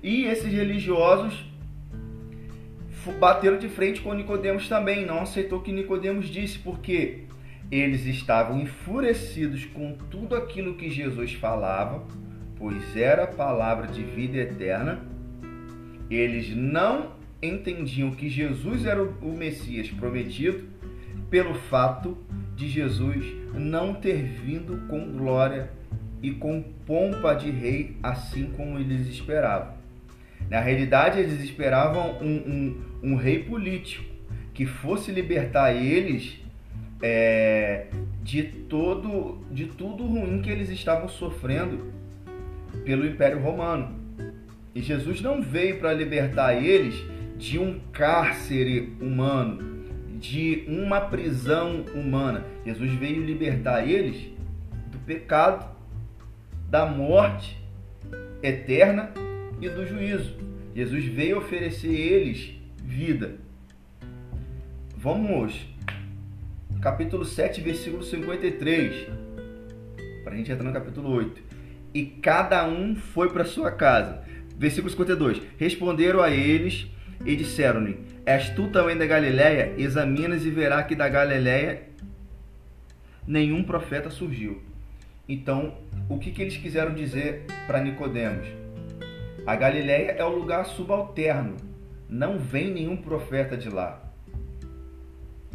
E 0.03 0.25
esses 0.25 0.53
religiosos 0.53 1.45
bateram 3.19 3.59
de 3.59 3.69
frente 3.69 4.01
com 4.01 4.13
Nicodemos 4.13 4.69
também, 4.69 5.07
não 5.07 5.21
aceitou 5.21 5.61
o 5.61 5.63
que 5.63 5.73
Nicodemos 5.73 6.29
disse, 6.29 6.59
porque 6.59 7.25
eles 7.71 8.05
estavam 8.07 8.61
enfurecidos 8.61 9.65
com 9.65 9.93
tudo 10.11 10.35
aquilo 10.35 10.75
que 10.75 10.91
Jesus 10.91 11.35
falava, 11.35 12.05
pois 12.57 12.97
era 12.97 13.25
a 13.25 13.29
palavra 13.29 13.87
de 13.87 14.03
vida 14.03 14.39
eterna. 14.39 15.01
Eles 16.11 16.55
não 16.55 17.13
entendiam 17.41 18.11
que 18.11 18.29
Jesus 18.29 18.85
era 18.85 19.03
o 19.03 19.37
Messias 19.37 19.89
prometido 19.89 20.69
pelo 21.31 21.55
fato 21.55 22.19
de 22.57 22.69
Jesus 22.69 23.25
não 23.55 23.95
ter 23.95 24.23
vindo 24.23 24.89
com 24.89 25.13
glória 25.13 25.71
e 26.23 26.33
com 26.33 26.63
pompa 26.85 27.35
de 27.35 27.51
rei, 27.51 27.97
assim 28.03 28.51
como 28.57 28.79
eles 28.79 29.07
esperavam. 29.07 29.75
Na 30.51 30.61
realidade, 30.61 31.21
eles 31.21 31.41
esperavam 31.41 32.19
um, 32.21 32.35
um, 33.03 33.11
um 33.13 33.17
rei 33.17 33.45
político 33.45 34.05
que 34.53 34.67
fosse 34.67 35.13
libertar 35.13 35.73
eles 35.73 36.40
é, 37.03 37.87
de 38.23 38.43
todo 38.43 39.39
de 39.51 39.67
tudo 39.67 40.05
ruim 40.05 40.43
que 40.43 40.51
eles 40.51 40.69
estavam 40.71 41.09
sofrendo 41.09 41.93
pelo 42.85 43.07
Império 43.07 43.41
Romano. 43.41 43.99
E 44.75 44.81
Jesus 44.81 45.21
não 45.21 45.43
veio 45.43 45.79
para 45.79 45.93
libertar 45.93 46.55
eles 46.55 47.05
de 47.37 47.59
um 47.59 47.81
cárcere 47.93 48.95
humano, 49.01 49.85
de 50.19 50.65
uma 50.69 51.01
prisão 51.01 51.85
humana. 51.95 52.45
Jesus 52.65 52.93
veio 52.93 53.25
libertar 53.25 53.89
eles 53.89 54.31
do 54.93 54.99
pecado, 54.99 55.69
da 56.69 56.87
morte 56.87 57.59
eterna 58.43 59.11
e 59.61 59.69
do 59.69 59.87
juízo. 59.87 60.37
Jesus 60.75 61.05
veio 61.07 61.39
oferecer 61.39 61.93
eles 61.93 62.55
vida. 62.77 63.37
Vamos 64.97 65.70
capítulo 66.81 67.27
7, 67.27 67.61
versículo 67.61 68.03
53, 68.03 69.09
para 70.25 70.33
a 70.33 70.37
gente 70.37 70.51
entrar 70.51 70.65
no 70.65 70.73
capítulo 70.73 71.11
8. 71.11 71.43
E 71.93 72.07
cada 72.07 72.67
um 72.67 72.97
foi 72.97 73.31
para 73.31 73.45
sua 73.45 73.71
casa. 73.71 74.23
Versículo 74.57 74.91
52. 74.91 75.43
Responderam 75.59 76.23
a 76.23 76.31
eles 76.31 76.87
e 77.25 77.37
disseram-lhe: 77.37 78.01
És 78.25 78.49
tu 78.51 78.69
também 78.69 78.97
da 78.97 79.07
Galiléia? 79.07 79.75
Examinas 79.77 80.45
e 80.47 80.51
verá 80.51 80.83
que 80.83 80.95
da 80.95 81.09
Galiléia 81.09 81.83
nenhum 83.27 83.63
profeta 83.63 84.09
surgiu. 84.09 84.63
Então, 85.29 85.75
o 86.09 86.19
que, 86.19 86.31
que 86.31 86.43
eles 86.43 86.57
quiseram 86.57 86.95
dizer 86.95 87.45
para 87.67 87.83
Nicodemos? 87.83 88.47
A 89.47 89.55
Galiléia 89.55 90.13
é 90.13 90.25
o 90.25 90.35
lugar 90.35 90.65
subalterno. 90.65 91.57
Não 92.09 92.39
vem 92.39 92.73
nenhum 92.73 92.97
profeta 92.97 93.57
de 93.57 93.69
lá. 93.69 94.10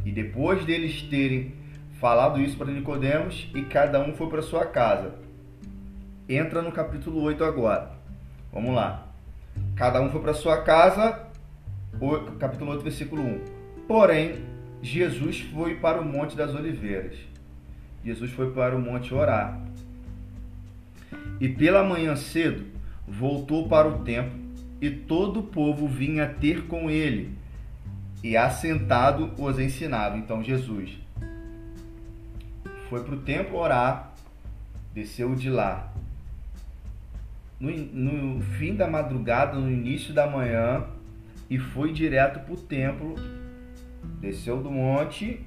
E 0.06 0.12
depois 0.12 0.64
deles 0.64 1.02
terem 1.02 1.54
falado 2.00 2.40
isso 2.40 2.56
para 2.56 2.72
Nicodemos 2.72 3.50
e 3.54 3.64
cada 3.64 4.00
um 4.00 4.14
foi 4.14 4.30
para 4.30 4.42
sua 4.42 4.66
casa. 4.66 5.16
Entra 6.30 6.62
no 6.62 6.72
capítulo 6.72 7.22
8 7.24 7.44
agora. 7.44 7.92
Vamos 8.54 8.74
lá. 8.74 9.08
Cada 9.76 10.02
um 10.02 10.10
foi 10.10 10.22
para 10.22 10.34
sua 10.34 10.62
casa, 10.62 11.28
capítulo 12.40 12.72
8, 12.72 12.84
versículo 12.84 13.22
1. 13.22 13.40
Porém, 13.88 14.36
Jesus 14.82 15.42
foi 15.54 15.76
para 15.76 16.00
o 16.00 16.06
Monte 16.06 16.36
das 16.36 16.54
Oliveiras. 16.54 17.18
Jesus 18.06 18.32
foi 18.32 18.52
para 18.52 18.76
o 18.76 18.80
monte 18.80 19.14
orar. 19.14 19.60
E 21.40 21.50
pela 21.50 21.84
manhã 21.84 22.16
cedo 22.16 22.66
voltou 23.08 23.68
para 23.68 23.88
o 23.88 24.04
templo, 24.04 24.40
e 24.80 24.92
todo 24.92 25.40
o 25.40 25.44
povo 25.44 25.88
vinha 25.88 26.28
ter 26.28 26.68
com 26.68 26.90
ele, 26.90 27.36
e 28.26 28.36
assentado 28.36 29.32
os 29.38 29.60
ensinava. 29.60 30.18
Então 30.18 30.44
Jesus 30.44 30.98
foi 32.90 33.04
para 33.04 33.14
o 33.14 33.20
templo 33.20 33.56
orar, 33.56 34.16
desceu 34.96 35.36
de 35.36 35.48
lá. 35.48 35.94
No, 37.60 37.70
no 37.70 38.42
fim 38.42 38.76
da 38.76 38.88
madrugada, 38.88 39.60
no 39.60 39.70
início 39.70 40.12
da 40.12 40.26
manhã, 40.26 40.88
e 41.48 41.60
foi 41.60 41.94
direto 41.94 42.40
para 42.40 42.54
o 42.56 42.58
templo, 42.58 43.14
desceu 44.20 44.58
do 44.60 44.72
monte 44.72 45.46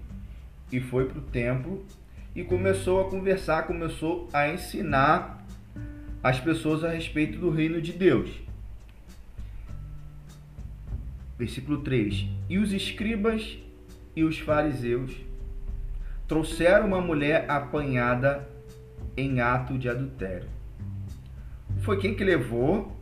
e 0.71 0.79
foi 0.79 1.07
para 1.07 1.19
o 1.19 1.23
templo 1.23 1.85
e 2.33 2.45
começou 2.45 3.01
a 3.01 3.11
conversar, 3.11 3.67
começou 3.67 4.29
a 4.33 4.49
ensinar 4.51 5.45
as 6.23 6.39
pessoas 6.39 6.85
a 6.85 6.91
respeito 6.91 7.41
do 7.41 7.51
reino 7.51 7.83
de 7.83 7.93
Deus. 7.93 8.48
Versículo 11.39 11.83
3: 11.83 12.27
E 12.49 12.59
os 12.59 12.73
escribas 12.73 13.59
e 14.17 14.25
os 14.25 14.39
fariseus 14.39 15.17
trouxeram 16.27 16.87
uma 16.87 17.01
mulher 17.01 17.49
apanhada 17.49 18.47
em 19.17 19.41
ato 19.41 19.79
de 19.79 19.89
adultério. 19.89 20.49
Foi 21.81 21.99
quem 21.99 22.15
que 22.15 22.25
levou 22.25 22.99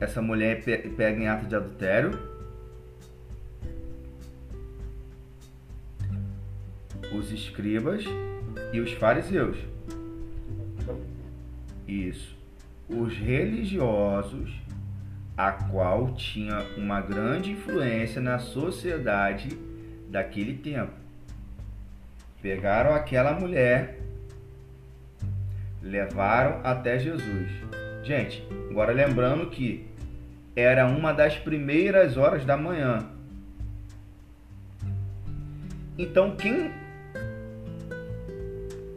essa 0.00 0.22
mulher 0.22 0.64
pega 0.64 1.20
em 1.20 1.28
ato 1.28 1.46
de 1.46 1.54
adultério? 1.54 2.18
Os 7.12 7.30
escribas 7.30 8.04
e 8.72 8.80
os 8.80 8.92
fariseus. 8.92 9.58
Isso. 11.86 12.34
Os 12.88 13.14
religiosos, 13.16 14.50
a 15.36 15.52
qual 15.52 16.14
tinha 16.14 16.64
uma 16.76 17.00
grande 17.00 17.52
influência 17.52 18.20
na 18.20 18.38
sociedade 18.38 19.48
daquele 20.08 20.54
tempo. 20.54 20.92
Pegaram 22.42 22.94
aquela 22.94 23.32
mulher, 23.32 24.00
levaram 25.82 26.60
até 26.64 26.98
Jesus. 26.98 27.50
Gente, 28.02 28.46
agora 28.70 28.92
lembrando 28.92 29.50
que 29.50 29.86
era 30.56 30.86
uma 30.86 31.12
das 31.12 31.36
primeiras 31.36 32.16
horas 32.16 32.44
da 32.44 32.56
manhã. 32.56 33.06
Então 35.96 36.34
quem 36.36 36.72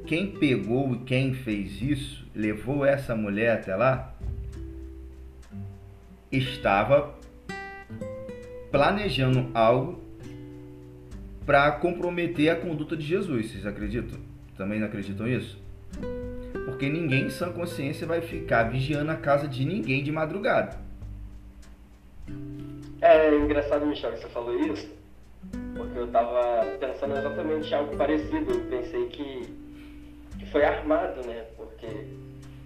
quem 0.06 0.28
pegou 0.28 0.94
e 0.94 1.00
quem 1.00 1.34
fez 1.34 1.82
isso, 1.82 2.26
levou 2.36 2.86
essa 2.86 3.16
mulher 3.16 3.58
até 3.58 3.76
lá, 3.76 4.14
estava 6.38 7.14
planejando 8.72 9.52
algo 9.54 10.02
para 11.46 11.72
comprometer 11.74 12.50
a 12.50 12.56
conduta 12.56 12.98
de 12.98 13.06
Jesus. 13.06 13.52
Vocês 13.52 13.66
acreditam? 13.66 14.20
Também 14.58 14.80
não 14.80 14.88
acreditam 14.88 15.28
nisso? 15.28 15.62
Porque 16.66 16.90
ninguém 16.90 17.26
em 17.26 17.30
sã 17.30 17.52
consciência 17.52 18.08
vai 18.08 18.22
ficar 18.22 18.64
vigiando 18.64 19.12
a 19.12 19.16
casa 19.16 19.48
de 19.48 19.64
ninguém 19.64 20.04
de 20.04 20.12
madrugada. 20.12 20.78
É 23.02 23.36
engraçado, 23.36 23.86
Michel, 23.86 24.14
que 24.14 24.20
você 24.20 24.30
falou 24.30 24.58
isso, 24.60 24.90
porque 25.76 26.00
eu 26.00 26.08
tava 26.08 26.66
pensando 26.80 27.18
exatamente 27.18 27.76
algo 27.76 27.96
parecido. 27.98 28.54
Eu 28.54 28.62
pensei 28.62 29.08
que, 29.08 29.54
que 30.40 30.46
foi 30.52 30.64
armado, 30.64 31.28
né? 31.28 31.44
Porque 31.58 31.86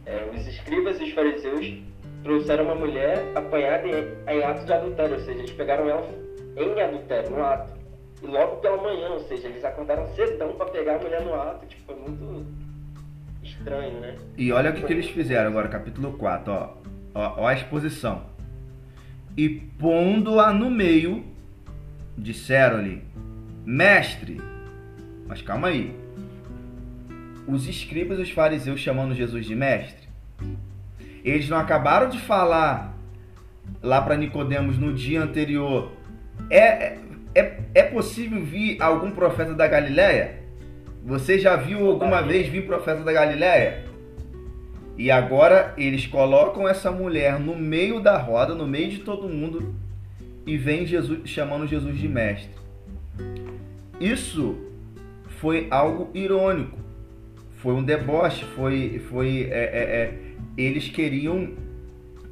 é, 0.05 0.29
os 0.33 0.47
escribas 0.47 0.99
e 1.01 1.05
os 1.05 1.11
fariseus 1.13 1.81
trouxeram 2.23 2.65
uma 2.65 2.75
mulher 2.75 3.31
apanhada 3.35 3.87
em, 3.87 4.35
em 4.35 4.43
ato 4.43 4.65
de 4.65 4.73
adultério, 4.73 5.15
ou 5.15 5.19
seja, 5.19 5.39
eles 5.39 5.51
pegaram 5.51 5.89
ela 5.89 6.07
em 6.55 6.81
adultério, 6.81 7.29
no 7.31 7.43
ato. 7.43 7.77
E 8.21 8.25
logo 8.25 8.57
pela 8.57 8.77
manhã, 8.77 9.09
ou 9.09 9.19
seja, 9.19 9.47
eles 9.47 9.63
acordaram 9.63 10.07
cedão 10.07 10.53
para 10.53 10.65
pegar 10.67 10.95
a 10.95 10.99
mulher 10.99 11.21
no 11.21 11.33
ato, 11.33 11.65
tipo, 11.67 11.83
foi 11.85 11.95
muito 11.95 12.45
estranho, 13.43 13.99
né? 13.99 14.15
E 14.37 14.51
olha 14.51 14.71
o 14.71 14.73
que, 14.73 14.83
que 14.83 14.93
eles 14.93 15.09
fizeram 15.09 15.49
agora, 15.49 15.67
capítulo 15.67 16.13
4, 16.13 16.51
ó. 16.51 16.69
Ó, 17.13 17.41
ó 17.41 17.47
a 17.47 17.53
exposição. 17.53 18.23
E 19.35 19.49
pondo-a 19.49 20.51
no 20.51 20.69
meio, 20.69 21.23
disseram-lhe, 22.17 23.03
mestre, 23.63 24.41
mas 25.27 25.41
calma 25.41 25.67
aí. 25.67 25.95
Os 27.47 27.67
escribas 27.67 28.17
e 28.19 28.23
os 28.23 28.31
fariseus 28.31 28.79
chamando 28.79 29.13
Jesus 29.13 29.45
de 29.45 29.55
mestre, 29.55 30.07
eles 31.29 31.49
não 31.49 31.57
acabaram 31.57 32.09
de 32.09 32.19
falar 32.19 32.97
lá 33.81 34.01
para 34.01 34.15
Nicodemos 34.15 34.77
no 34.77 34.93
dia 34.93 35.21
anterior. 35.21 35.91
É, 36.49 36.97
é, 37.35 37.59
é 37.73 37.83
possível 37.83 38.43
vir 38.43 38.81
algum 38.81 39.11
profeta 39.11 39.53
da 39.53 39.67
Galileia? 39.67 40.39
Você 41.05 41.39
já 41.39 41.55
viu 41.55 41.87
alguma 41.87 42.21
vez 42.21 42.47
vir 42.47 42.65
profeta 42.65 43.01
da 43.01 43.13
Galileia? 43.13 43.85
E 44.97 45.11
agora 45.11 45.73
eles 45.77 46.07
colocam 46.07 46.67
essa 46.67 46.91
mulher 46.91 47.39
no 47.39 47.55
meio 47.55 47.99
da 47.99 48.17
roda, 48.17 48.55
no 48.55 48.65
meio 48.65 48.89
de 48.89 48.99
todo 48.99 49.29
mundo, 49.29 49.75
e 50.45 50.57
vem 50.57 50.85
Jesus 50.85 51.29
chamando 51.29 51.67
Jesus 51.67 51.97
de 51.97 52.07
mestre. 52.07 52.49
Isso 53.99 54.57
foi 55.39 55.67
algo 55.69 56.09
irônico, 56.15 56.77
foi 57.57 57.73
um 57.73 57.83
deboche, 57.83 58.43
foi, 58.55 58.99
foi 59.07 59.47
é, 59.51 59.59
é, 59.59 59.83
é, 59.83 60.26
eles 60.57 60.89
queriam 60.89 61.53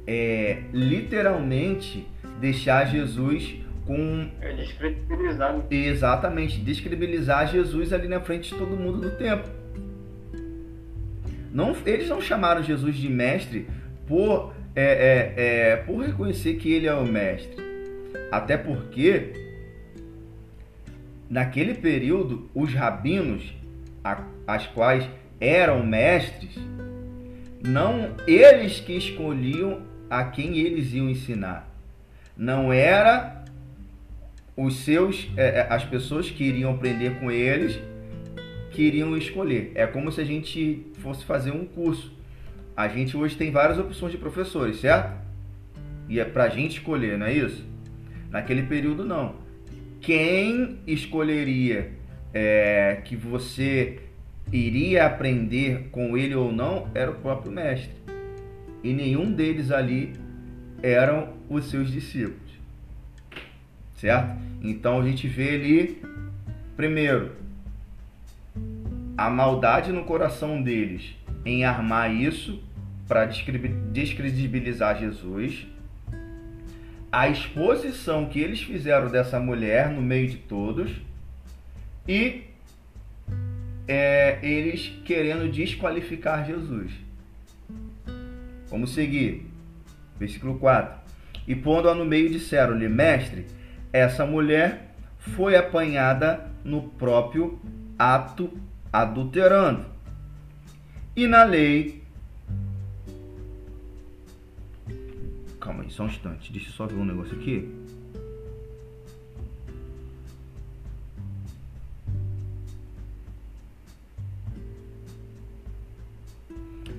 é, 0.06 0.62
literalmente 0.72 2.06
deixar 2.40 2.86
Jesus 2.86 3.56
com. 3.86 4.28
É 4.40 4.52
descredibilizar. 4.52 5.62
Exatamente, 5.70 6.58
descredibilizar 6.60 7.48
Jesus 7.48 7.92
ali 7.92 8.08
na 8.08 8.20
frente 8.20 8.52
de 8.52 8.58
todo 8.58 8.76
mundo 8.76 9.00
do 9.00 9.10
tempo. 9.12 9.48
Não, 11.52 11.74
eles 11.86 12.08
não 12.08 12.20
chamaram 12.20 12.62
Jesus 12.62 12.96
de 12.96 13.08
mestre 13.08 13.66
por, 14.06 14.52
é, 14.74 14.82
é, 14.84 15.34
é, 15.36 15.76
por 15.76 16.04
reconhecer 16.04 16.54
que 16.54 16.70
ele 16.70 16.86
é 16.86 16.94
o 16.94 17.06
mestre. 17.06 17.64
Até 18.30 18.58
porque, 18.58 19.32
naquele 21.30 21.74
período, 21.74 22.50
os 22.54 22.74
rabinos, 22.74 23.54
a, 24.04 24.22
as 24.46 24.66
quais 24.66 25.08
eram 25.40 25.86
mestres, 25.86 26.58
não 27.66 28.14
eles 28.26 28.80
que 28.80 28.92
escolhiam 28.92 29.82
a 30.08 30.24
quem 30.24 30.58
eles 30.58 30.92
iam 30.92 31.10
ensinar. 31.10 31.68
Não 32.36 32.72
era 32.72 33.44
os 34.56 34.76
seus, 34.78 35.28
é, 35.36 35.60
é, 35.60 35.66
as 35.68 35.84
pessoas 35.84 36.30
que 36.30 36.44
iriam 36.44 36.72
aprender 36.72 37.18
com 37.18 37.30
eles, 37.30 37.78
que 38.70 38.82
iriam 38.82 39.16
escolher. 39.16 39.72
É 39.74 39.86
como 39.86 40.10
se 40.10 40.20
a 40.20 40.24
gente 40.24 40.86
fosse 40.94 41.24
fazer 41.24 41.50
um 41.50 41.64
curso. 41.64 42.12
A 42.76 42.88
gente 42.88 43.16
hoje 43.16 43.36
tem 43.36 43.50
várias 43.50 43.78
opções 43.78 44.12
de 44.12 44.18
professores, 44.18 44.80
certo? 44.80 45.16
E 46.08 46.20
é 46.20 46.24
pra 46.24 46.48
gente 46.48 46.78
escolher, 46.78 47.18
não 47.18 47.26
é 47.26 47.32
isso? 47.32 47.64
Naquele 48.30 48.62
período, 48.62 49.04
não. 49.04 49.36
Quem 50.00 50.78
escolheria 50.86 51.92
é, 52.32 53.00
que 53.04 53.16
você 53.16 53.98
iria 54.52 55.06
aprender 55.06 55.88
com 55.90 56.16
ele 56.16 56.34
ou 56.34 56.52
não 56.52 56.88
era 56.94 57.10
o 57.10 57.14
próprio 57.16 57.52
mestre. 57.52 57.94
E 58.82 58.92
nenhum 58.92 59.32
deles 59.32 59.70
ali 59.70 60.12
eram 60.82 61.30
os 61.48 61.64
seus 61.66 61.90
discípulos 61.90 62.46
certo? 63.96 64.36
Então 64.62 65.00
a 65.00 65.04
gente 65.04 65.26
vê 65.26 65.54
ali, 65.54 66.02
primeiro, 66.76 67.32
a 69.16 69.30
maldade 69.30 69.92
no 69.92 70.04
coração 70.04 70.62
deles 70.62 71.16
em 71.44 71.64
armar 71.64 72.14
isso 72.14 72.62
para 73.08 73.24
descredibilizar 73.24 74.98
Jesus, 74.98 75.66
a 77.10 77.28
exposição 77.28 78.26
que 78.26 78.40
eles 78.40 78.60
fizeram 78.60 79.08
dessa 79.08 79.38
mulher 79.38 79.90
no 79.90 80.02
meio 80.02 80.28
de 80.28 80.36
todos 80.36 80.90
e 82.06 82.42
é, 83.86 84.38
eles 84.42 84.92
querendo 85.04 85.50
desqualificar 85.50 86.46
Jesus. 86.46 86.92
Vamos 88.68 88.94
seguir. 88.94 89.46
Versículo 90.18 90.58
4. 90.58 90.98
E 91.46 91.54
pondo-a 91.54 91.94
no 91.94 92.04
meio, 92.04 92.30
disseram-lhe: 92.30 92.88
Mestre, 92.88 93.46
essa 93.92 94.26
mulher 94.26 94.94
foi 95.18 95.56
apanhada 95.56 96.50
no 96.64 96.82
próprio 96.82 97.60
ato 97.98 98.50
adulterando. 98.92 99.86
E 101.14 101.26
na 101.26 101.44
lei. 101.44 102.02
Calma 105.60 105.82
aí, 105.82 105.90
só 105.90 106.04
um 106.04 106.06
instante. 106.06 106.52
Deixa 106.52 106.68
eu 106.68 106.72
só 106.72 106.86
ver 106.86 106.96
um 106.96 107.04
negócio 107.04 107.36
aqui. 107.36 107.85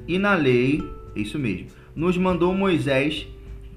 E 0.08 0.18
na 0.18 0.36
lei, 0.36 0.82
é 1.16 1.20
isso 1.20 1.38
mesmo, 1.38 1.68
nos 1.96 2.18
mandou 2.18 2.54
Moisés 2.54 3.28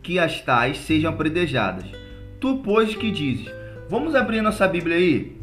que 0.03 0.19
as 0.19 0.41
tais 0.41 0.79
sejam 0.79 1.17
predejadas. 1.17 1.87
Tu, 2.39 2.59
pois, 2.59 2.95
que 2.95 3.11
dizes? 3.11 3.53
Vamos 3.89 4.15
abrir 4.15 4.41
nossa 4.41 4.69
Bíblia 4.69 4.97
aí? 4.97 5.37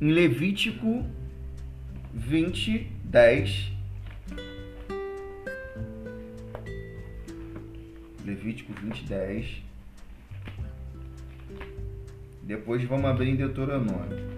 Em 0.00 0.12
Levítico 0.12 1.04
20, 2.14 2.90
10. 3.04 3.72
Levítico 8.24 8.72
20, 8.80 9.04
10. 9.04 9.62
Depois 12.42 12.82
vamos 12.84 13.04
abrir 13.06 13.30
em 13.30 13.36
Deuteronômio. 13.36 14.37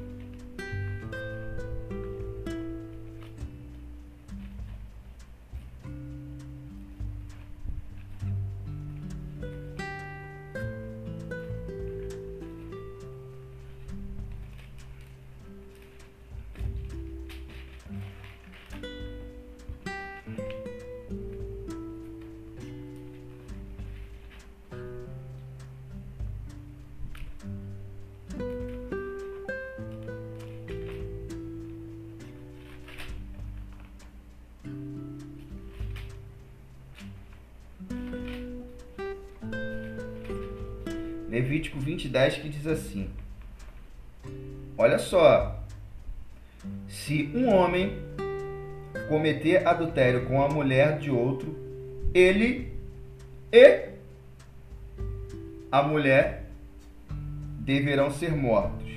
Levítico 41.40 41.80
20, 41.80 42.06
10 42.08 42.34
que 42.36 42.48
diz 42.50 42.66
assim: 42.66 43.08
Olha 44.76 44.98
só, 44.98 45.58
se 46.86 47.30
um 47.34 47.48
homem 47.48 47.96
cometer 49.08 49.66
adultério 49.66 50.26
com 50.26 50.42
a 50.42 50.48
mulher 50.50 50.98
de 50.98 51.10
outro, 51.10 51.56
ele 52.12 52.70
e 53.50 53.88
a 55.72 55.82
mulher 55.82 56.44
deverão 57.60 58.10
ser 58.10 58.36
mortos. 58.36 58.90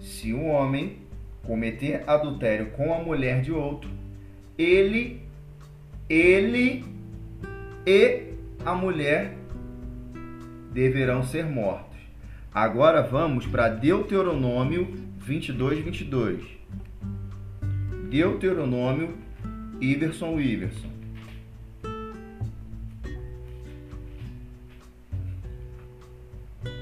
Se 0.00 0.32
um 0.32 0.50
homem 0.50 0.98
cometer 1.42 2.04
adultério 2.06 2.70
com 2.70 2.94
a 2.94 2.98
mulher 2.98 3.42
de 3.42 3.50
outro, 3.50 3.90
ele, 4.56 5.20
ele 6.08 6.84
e 7.84 8.21
a 8.64 8.74
mulher 8.74 9.34
deverão 10.72 11.22
ser 11.22 11.44
mortos. 11.44 11.98
Agora 12.52 13.02
vamos 13.02 13.46
para 13.46 13.68
Deuteronômio 13.68 14.88
22, 15.18 15.84
22. 15.84 16.44
Deuteronômio 18.10 19.16
Iverson 19.80 20.38
Iverson. 20.38 20.92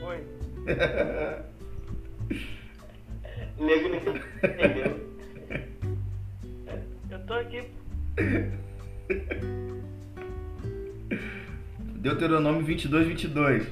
Oi. 0.02 0.24
Nego 3.60 3.90
Deuteronômio 12.20 12.62
22, 12.62 13.06
22. 13.06 13.66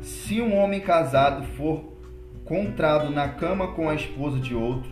Se 0.00 0.40
um 0.40 0.56
homem 0.56 0.80
casado 0.80 1.44
for 1.58 1.92
contrado 2.42 3.10
na 3.10 3.28
cama 3.28 3.68
com 3.74 3.90
a 3.90 3.94
esposa 3.94 4.40
de 4.40 4.54
outro, 4.54 4.90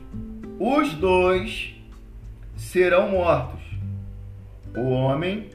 os 0.61 0.93
dois 0.93 1.75
serão 2.55 3.09
mortos, 3.09 3.63
o 4.77 4.91
homem 4.91 5.49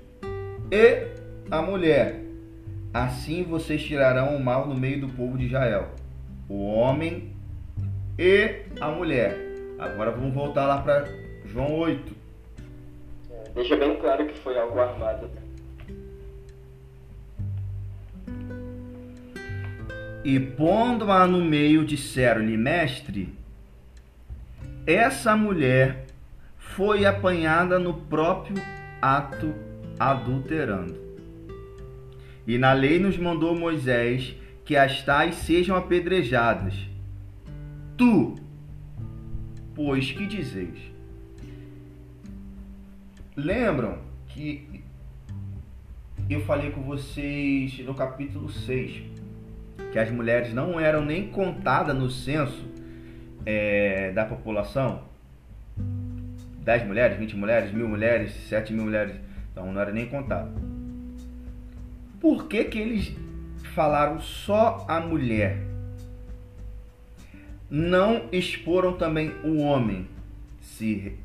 e 0.71 1.05
a 1.51 1.61
mulher. 1.61 2.23
Assim 2.91 3.43
vocês 3.43 3.83
tirarão 3.83 4.35
o 4.35 4.43
mal 4.43 4.67
no 4.67 4.73
meio 4.73 5.01
do 5.01 5.09
povo 5.09 5.37
de 5.37 5.45
Israel, 5.45 5.91
o 6.49 6.65
homem 6.65 7.31
e 8.17 8.63
a 8.81 8.89
mulher. 8.89 9.37
Agora 9.77 10.09
vamos 10.09 10.33
voltar 10.33 10.65
lá 10.65 10.81
para 10.81 11.05
João 11.45 11.75
8. 11.75 12.16
Deixa 13.57 13.75
bem 13.75 13.95
claro 13.95 14.27
que 14.27 14.37
foi 14.37 14.55
algo 14.55 14.79
armado. 14.79 15.31
E 20.23 20.39
pondo-a 20.39 21.25
no 21.25 21.43
meio, 21.43 21.83
disseram-lhe, 21.83 22.55
mestre, 22.55 23.33
essa 24.85 25.35
mulher 25.35 26.05
foi 26.55 27.03
apanhada 27.03 27.79
no 27.79 27.95
próprio 27.95 28.61
ato 29.01 29.51
adulterando. 29.99 30.95
E 32.45 32.59
na 32.59 32.73
lei 32.73 32.99
nos 32.99 33.17
mandou 33.17 33.55
Moisés 33.55 34.35
que 34.65 34.77
as 34.77 35.01
tais 35.01 35.33
sejam 35.33 35.75
apedrejadas. 35.75 36.75
Tu, 37.97 38.35
pois, 39.73 40.11
que 40.11 40.27
dizeis? 40.27 40.96
Lembram 43.37 43.99
que 44.29 44.83
eu 46.27 46.41
falei 46.41 46.71
com 46.71 46.81
vocês 46.81 47.77
no 47.85 47.93
capítulo 47.93 48.49
6 48.49 49.03
que 49.91 49.99
as 49.99 50.09
mulheres 50.09 50.55
não 50.55 50.79
eram 50.79 51.05
nem 51.05 51.27
contadas 51.29 51.95
no 51.95 52.09
censo 52.09 52.67
é, 53.45 54.11
da 54.11 54.25
população? 54.25 55.03
10 55.77 56.87
mulheres, 56.87 57.19
20 57.19 57.35
mulheres, 57.37 57.71
mil 57.71 57.87
mulheres, 57.87 58.33
7 58.49 58.73
mil 58.73 58.85
mulheres. 58.85 59.15
Então 59.51 59.71
não 59.71 59.79
era 59.79 59.91
nem 59.91 60.07
contado. 60.07 60.49
Por 62.19 62.47
que, 62.47 62.63
que 62.63 62.79
eles 62.79 63.15
falaram 63.75 64.19
só 64.19 64.83
a 64.89 64.99
mulher? 64.99 65.59
Não 67.69 68.29
exporam 68.31 68.97
também 68.97 69.31
o 69.43 69.59
homem, 69.59 70.07
se 70.59 71.19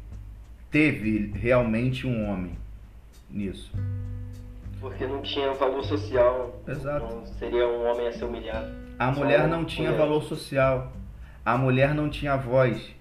teve 0.73 1.31
realmente 1.35 2.07
um 2.07 2.29
homem 2.29 2.57
nisso. 3.31 3.71
Porque 4.81 5.07
não 5.07 5.21
tinha 5.21 5.53
valor 5.53 5.85
social. 5.85 6.61
Exato. 6.67 7.15
Não 7.15 7.27
seria 7.27 7.69
um 7.69 7.85
homem 7.85 8.09
a 8.09 8.13
ser 8.13 8.25
humilhado. 8.25 8.73
A 8.99 9.13
mulher 9.13 9.47
não 9.47 9.65
tinha 9.65 9.91
mulher. 9.91 10.07
valor 10.07 10.23
social. 10.25 10.93
A 11.45 11.59
mulher 11.59 11.95
não 11.95 12.09
tinha 12.09 12.37
voz. 12.37 12.95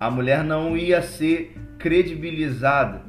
A 0.00 0.10
mulher 0.10 0.42
não 0.42 0.76
ia 0.76 1.02
ser 1.02 1.56
credibilizada. 1.78 3.02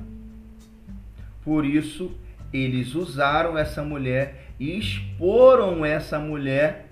Por 1.43 1.65
isso, 1.65 2.11
eles 2.51 2.93
usaram 2.93 3.57
essa 3.57 3.81
mulher 3.81 4.49
e 4.59 4.77
exporam 4.77 5.85
essa 5.85 6.19
mulher 6.19 6.87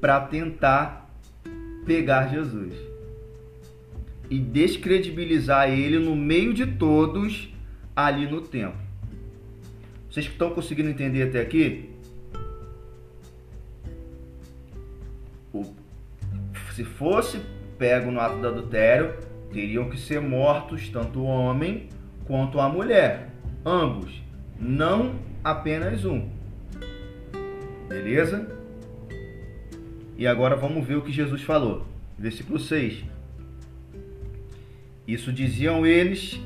para 0.00 0.20
tentar 0.20 1.08
pegar 1.86 2.28
Jesus 2.28 2.91
e 4.32 4.38
descredibilizar 4.38 5.68
ele 5.68 5.98
no 5.98 6.16
meio 6.16 6.54
de 6.54 6.64
todos 6.64 7.52
ali 7.94 8.26
no 8.26 8.40
templo. 8.40 8.80
Vocês 10.08 10.24
estão 10.24 10.54
conseguindo 10.54 10.88
entender 10.88 11.24
até 11.24 11.42
aqui? 11.42 11.90
Se 16.74 16.82
fosse 16.82 17.42
pego 17.76 18.10
no 18.10 18.18
ato 18.18 18.38
do 18.38 18.48
adultério, 18.48 19.18
teriam 19.52 19.90
que 19.90 20.00
ser 20.00 20.18
mortos 20.22 20.88
tanto 20.88 21.18
o 21.18 21.24
homem 21.24 21.90
quanto 22.24 22.58
a 22.58 22.70
mulher. 22.70 23.32
Ambos, 23.66 24.22
não 24.58 25.16
apenas 25.44 26.06
um. 26.06 26.30
Beleza? 27.86 28.48
E 30.16 30.26
agora 30.26 30.56
vamos 30.56 30.86
ver 30.86 30.96
o 30.96 31.02
que 31.02 31.12
Jesus 31.12 31.42
falou. 31.42 31.86
Versículo 32.18 32.58
6. 32.58 33.11
Isso 35.06 35.32
diziam 35.32 35.86
eles, 35.86 36.40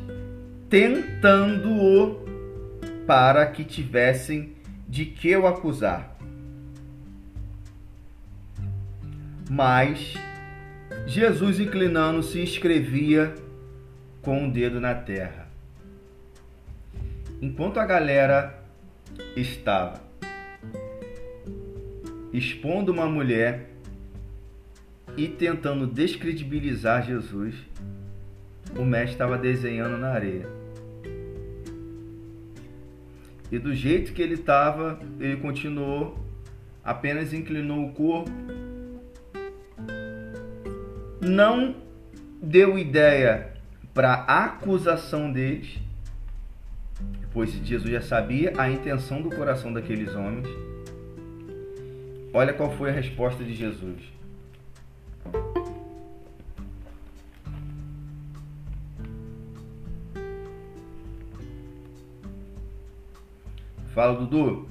tentando-o 0.69 2.25
para 3.07 3.47
que 3.47 3.65
tivessem 3.65 4.55
de 4.89 5.05
que 5.05 5.37
o 5.37 5.47
acusar. 5.47 6.17
Mas 9.49 10.15
Jesus, 11.07 11.61
inclinando-se, 11.61 12.43
escrevia 12.43 13.35
com 14.23 14.49
o 14.49 14.51
dedo 14.51 14.81
na 14.81 14.95
terra. 14.95 15.47
Enquanto 17.41 17.79
a 17.79 17.85
galera 17.85 18.61
estava 19.37 20.01
expondo 22.33 22.93
uma 22.93 23.07
mulher, 23.07 23.77
e 25.17 25.29
tentando 25.29 25.87
descredibilizar 25.87 27.07
Jesus, 27.07 27.55
o 28.75 28.85
mestre 28.85 29.13
estava 29.13 29.37
desenhando 29.37 29.99
na 29.99 30.11
areia. 30.11 30.49
E 33.51 33.59
do 33.59 33.75
jeito 33.75 34.13
que 34.13 34.21
ele 34.21 34.35
estava, 34.35 34.99
ele 35.21 35.37
continuou, 35.37 36.19
apenas 36.83 37.33
inclinou 37.33 37.87
o 37.87 37.93
corpo, 37.93 38.31
não 41.21 41.77
deu 42.43 42.79
ideia 42.79 43.53
para 43.95 44.13
a 44.13 44.45
acusação 44.45 45.33
deles, 45.33 45.79
pois 47.33 47.53
Jesus 47.53 47.91
já 47.91 48.01
sabia 48.01 48.53
a 48.57 48.71
intenção 48.71 49.23
do 49.23 49.31
coração 49.31 49.73
daqueles 49.73 50.15
homens. 50.15 50.49
Olha 52.33 52.53
qual 52.53 52.71
foi 52.77 52.91
a 52.91 52.93
resposta 52.93 53.43
de 53.43 53.55
Jesus. 53.55 54.03
Fala, 63.97 64.15
Dudu. 64.15 64.69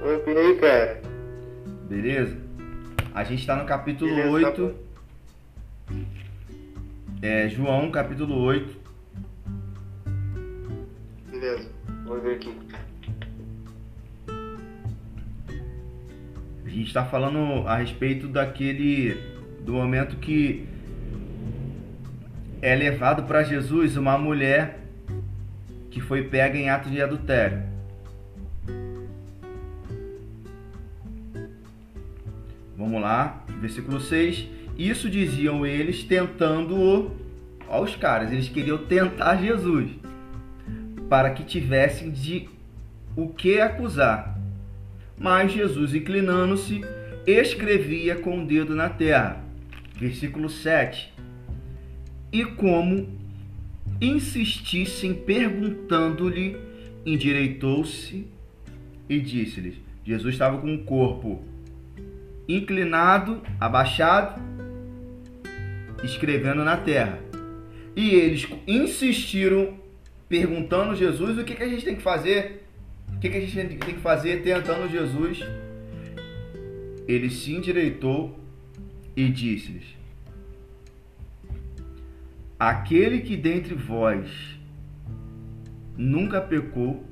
Oi, 0.00 0.38
aí, 0.38 0.58
cara? 0.60 1.02
Beleza? 1.88 2.38
A 3.12 3.24
gente 3.24 3.40
está 3.40 3.56
no 3.56 3.66
capítulo 3.66 4.14
Beleza, 4.14 4.30
8. 4.30 4.74
É, 7.20 7.48
João, 7.48 7.90
capítulo 7.90 8.38
8. 8.42 8.78
Beleza, 11.28 11.68
vou 12.04 12.20
ver 12.20 12.36
aqui. 12.36 12.56
A 16.64 16.68
gente 16.68 16.86
está 16.86 17.04
falando 17.04 17.66
a 17.66 17.78
respeito 17.78 18.28
daquele. 18.28 19.16
do 19.64 19.72
momento 19.72 20.16
que 20.18 20.75
é 22.60 22.74
levado 22.74 23.24
para 23.24 23.42
Jesus 23.42 23.96
uma 23.96 24.16
mulher 24.16 24.80
que 25.90 26.00
foi 26.00 26.24
pega 26.24 26.58
em 26.58 26.68
ato 26.68 26.90
de 26.90 27.00
adultério. 27.00 27.62
Vamos 32.76 33.00
lá, 33.00 33.44
versículo 33.60 34.00
6. 34.00 34.46
Isso 34.76 35.08
diziam 35.08 35.64
eles 35.64 36.04
tentando-o 36.04 37.10
aos 37.68 37.96
caras, 37.96 38.30
eles 38.30 38.48
queriam 38.48 38.78
tentar 38.78 39.36
Jesus 39.36 39.90
para 41.08 41.30
que 41.30 41.44
tivessem 41.44 42.10
de 42.10 42.48
o 43.16 43.28
que 43.28 43.60
acusar. 43.60 44.38
Mas 45.18 45.52
Jesus, 45.52 45.94
inclinando-se, 45.94 46.82
escrevia 47.26 48.16
com 48.16 48.42
o 48.42 48.46
dedo 48.46 48.74
na 48.74 48.88
terra. 48.88 49.40
Versículo 49.98 50.50
7. 50.50 51.15
E 52.36 52.44
como 52.44 53.08
insistissem 53.98 55.14
perguntando-lhe, 55.14 56.54
endireitou-se 57.06 58.26
e 59.08 59.18
disse-lhes: 59.18 59.76
Jesus 60.04 60.34
estava 60.34 60.58
com 60.58 60.74
o 60.74 60.84
corpo 60.84 61.42
inclinado, 62.46 63.40
abaixado, 63.58 64.38
escrevendo 66.04 66.62
na 66.62 66.76
terra. 66.76 67.18
E 67.96 68.10
eles 68.10 68.46
insistiram, 68.66 69.72
perguntando 70.28 70.90
a 70.90 70.94
Jesus 70.94 71.38
o 71.38 71.42
que, 71.42 71.62
a 71.62 71.68
gente 71.68 71.86
tem 71.86 71.96
que 71.96 72.02
fazer. 72.02 72.66
O 73.14 73.18
que 73.18 73.28
a 73.28 73.40
gente 73.40 73.78
tem 73.78 73.94
que 73.94 74.00
fazer 74.02 74.42
tentando 74.42 74.90
Jesus. 74.90 75.40
Ele 77.08 77.30
se 77.30 77.54
endireitou 77.54 78.38
e 79.16 79.26
disse-lhes: 79.30 79.95
Aquele 82.58 83.20
que 83.20 83.36
dentre 83.36 83.74
vós 83.74 84.58
nunca 85.96 86.40
pecou, 86.40 87.04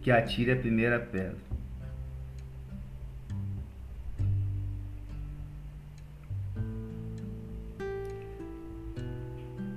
que 0.00 0.10
atire 0.10 0.52
a 0.52 0.56
primeira 0.56 0.98
pedra. 0.98 1.36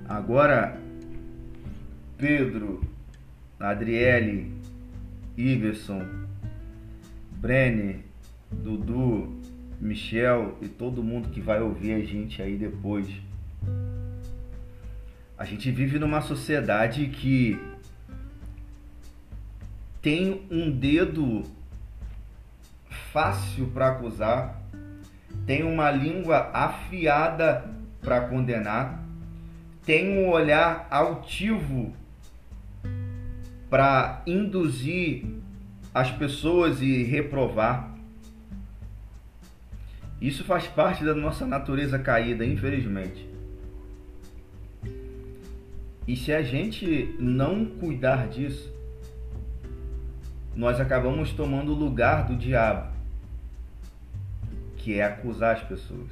Agora, 0.08 0.78
Pedro, 2.16 2.82
Adriele, 3.58 4.52
Iverson, 5.36 6.06
Brenner, 7.32 8.00
Dudu, 8.50 9.40
Michel 9.80 10.56
e 10.62 10.68
todo 10.68 11.02
mundo 11.02 11.30
que 11.30 11.40
vai 11.40 11.60
ouvir 11.60 11.94
a 11.94 12.04
gente 12.04 12.40
aí 12.40 12.56
depois. 12.56 13.08
A 15.42 15.44
gente 15.44 15.72
vive 15.72 15.98
numa 15.98 16.20
sociedade 16.20 17.08
que 17.08 17.60
tem 20.00 20.46
um 20.48 20.70
dedo 20.70 21.42
fácil 23.12 23.66
para 23.74 23.88
acusar, 23.88 24.62
tem 25.44 25.64
uma 25.64 25.90
língua 25.90 26.48
afiada 26.54 27.68
para 28.00 28.20
condenar 28.28 29.02
tem 29.84 30.16
um 30.16 30.28
olhar 30.28 30.86
altivo 30.88 31.92
para 33.68 34.22
induzir 34.24 35.24
as 35.92 36.08
pessoas 36.08 36.80
e 36.80 37.02
reprovar. 37.02 37.92
Isso 40.20 40.44
faz 40.44 40.68
parte 40.68 41.02
da 41.02 41.16
nossa 41.16 41.44
natureza 41.44 41.98
caída, 41.98 42.46
infelizmente. 42.46 43.31
E 46.06 46.16
se 46.16 46.32
a 46.32 46.42
gente 46.42 47.14
não 47.18 47.64
cuidar 47.64 48.28
disso, 48.28 48.72
nós 50.54 50.80
acabamos 50.80 51.32
tomando 51.32 51.72
o 51.72 51.76
lugar 51.76 52.26
do 52.26 52.36
diabo, 52.36 52.92
que 54.76 54.98
é 54.98 55.04
acusar 55.04 55.56
as 55.56 55.62
pessoas. 55.62 56.10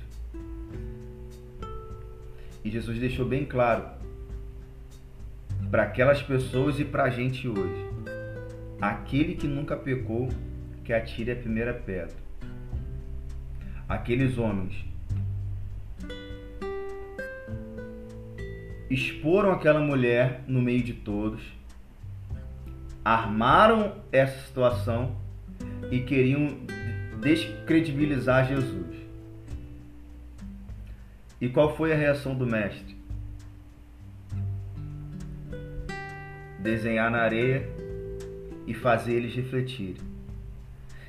E 2.64 2.70
Jesus 2.70 2.98
deixou 2.98 3.26
bem 3.26 3.44
claro 3.44 3.84
para 5.70 5.82
aquelas 5.84 6.22
pessoas 6.22 6.78
e 6.78 6.84
para 6.84 7.04
a 7.04 7.10
gente 7.10 7.48
hoje: 7.48 7.90
aquele 8.80 9.34
que 9.34 9.48
nunca 9.48 9.76
pecou, 9.76 10.28
que 10.84 10.92
atire 10.92 11.32
a 11.32 11.36
primeira 11.36 11.74
pedra. 11.74 12.16
Aqueles 13.88 14.38
homens 14.38 14.89
exporam 18.90 19.52
aquela 19.52 19.78
mulher 19.78 20.42
no 20.48 20.60
meio 20.60 20.82
de 20.82 20.92
todos, 20.92 21.40
armaram 23.04 23.94
essa 24.10 24.46
situação 24.46 25.16
e 25.90 26.00
queriam 26.00 26.58
descredibilizar 27.20 28.48
Jesus. 28.48 28.96
E 31.40 31.48
qual 31.48 31.74
foi 31.74 31.92
a 31.92 31.96
reação 31.96 32.34
do 32.34 32.46
mestre? 32.46 32.98
Desenhar 36.58 37.10
na 37.10 37.18
areia 37.18 37.66
e 38.66 38.74
fazer 38.74 39.14
eles 39.14 39.34
refletirem. 39.34 39.96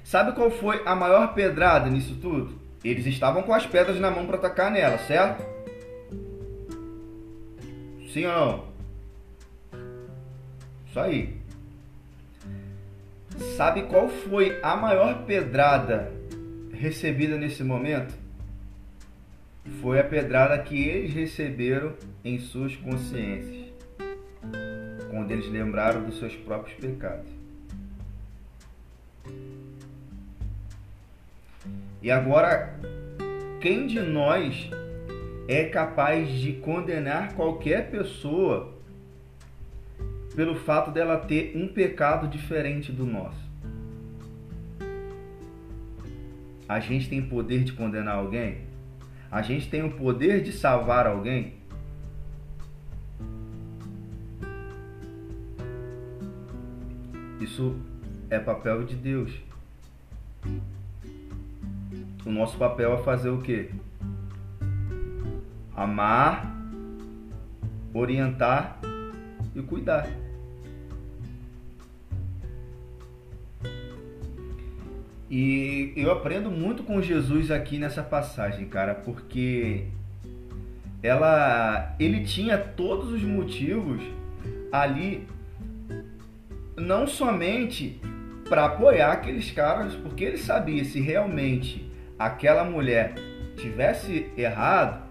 Sabe 0.04 0.34
qual 0.34 0.52
foi 0.52 0.82
a 0.86 0.96
maior 0.96 1.34
pedrada 1.34 1.90
nisso 1.90 2.16
tudo? 2.22 2.60
Eles 2.84 3.06
estavam 3.06 3.44
com 3.44 3.54
as 3.54 3.66
pedras 3.66 4.00
na 4.00 4.10
mão 4.10 4.26
para 4.26 4.38
atacar 4.38 4.72
nela, 4.72 4.98
certo? 5.00 5.44
Sim 8.12 8.26
ou 8.26 8.34
não? 8.34 8.72
Isso 10.88 11.00
aí. 11.00 11.38
Sabe 13.56 13.84
qual 13.84 14.10
foi 14.10 14.60
a 14.62 14.76
maior 14.76 15.26
pedrada 15.26 16.12
recebida 16.74 17.38
nesse 17.38 17.64
momento? 17.64 18.22
foi 19.82 20.00
a 20.00 20.04
pedrada 20.04 20.58
que 20.60 20.88
eles 20.88 21.14
receberam 21.14 21.94
em 22.24 22.40
suas 22.40 22.76
consciências, 22.76 23.72
quando 25.10 25.32
eles 25.32 25.48
lembraram 25.50 26.04
dos 26.04 26.18
seus 26.18 26.36
próprios 26.36 26.78
pecados. 26.80 27.30
E 32.02 32.10
agora, 32.10 32.76
quem 33.60 33.86
de 33.86 34.00
nós 34.00 34.70
é 35.48 35.66
capaz 35.66 36.30
de 36.30 36.54
condenar 36.54 37.34
qualquer 37.34 37.90
pessoa 37.90 38.74
pelo 40.36 40.56
fato 40.56 40.92
dela 40.92 41.18
ter 41.18 41.56
um 41.56 41.68
pecado 41.68 42.28
diferente 42.28 42.92
do 42.92 43.06
nosso? 43.06 43.50
A 46.68 46.80
gente 46.80 47.10
tem 47.10 47.22
poder 47.22 47.64
de 47.64 47.74
condenar 47.74 48.16
alguém? 48.16 48.60
A 49.30 49.42
gente 49.42 49.70
tem 49.70 49.84
o 49.84 49.92
poder 49.92 50.42
de 50.42 50.52
salvar 50.52 51.06
alguém? 51.06 51.54
Isso 57.42 57.76
é 58.30 58.40
papel 58.40 58.84
de 58.84 58.96
Deus. 58.96 59.32
o 62.26 62.30
nosso 62.32 62.58
papel 62.58 62.94
é 62.94 63.04
fazer 63.04 63.30
o 63.30 63.42
quê? 63.42 63.70
Amar, 65.76 66.56
orientar 67.94 68.80
e 69.56 69.62
cuidar. 69.62 70.08
E 75.30 75.94
eu 75.96 76.12
aprendo 76.12 76.52
muito 76.52 76.84
com 76.84 77.02
Jesus 77.02 77.52
aqui 77.52 77.78
nessa 77.78 78.04
passagem, 78.04 78.68
cara, 78.68 78.94
porque 78.94 79.86
ela 81.02 81.96
ele 81.98 82.26
tinha 82.26 82.58
todos 82.58 83.14
os 83.14 83.24
motivos 83.24 84.02
ali 84.72 85.26
não 86.76 87.08
somente 87.08 88.00
para 88.50 88.66
apoiar 88.66 89.14
aqueles 89.14 89.52
caras, 89.52 89.96
porque 89.96 90.24
ele 90.26 90.38
sabia 90.38 90.84
se 90.84 91.00
realmente 91.00 91.90
aquela 92.20 92.66
mulher 92.66 93.14
tivesse 93.56 94.30
errado, 94.36 95.02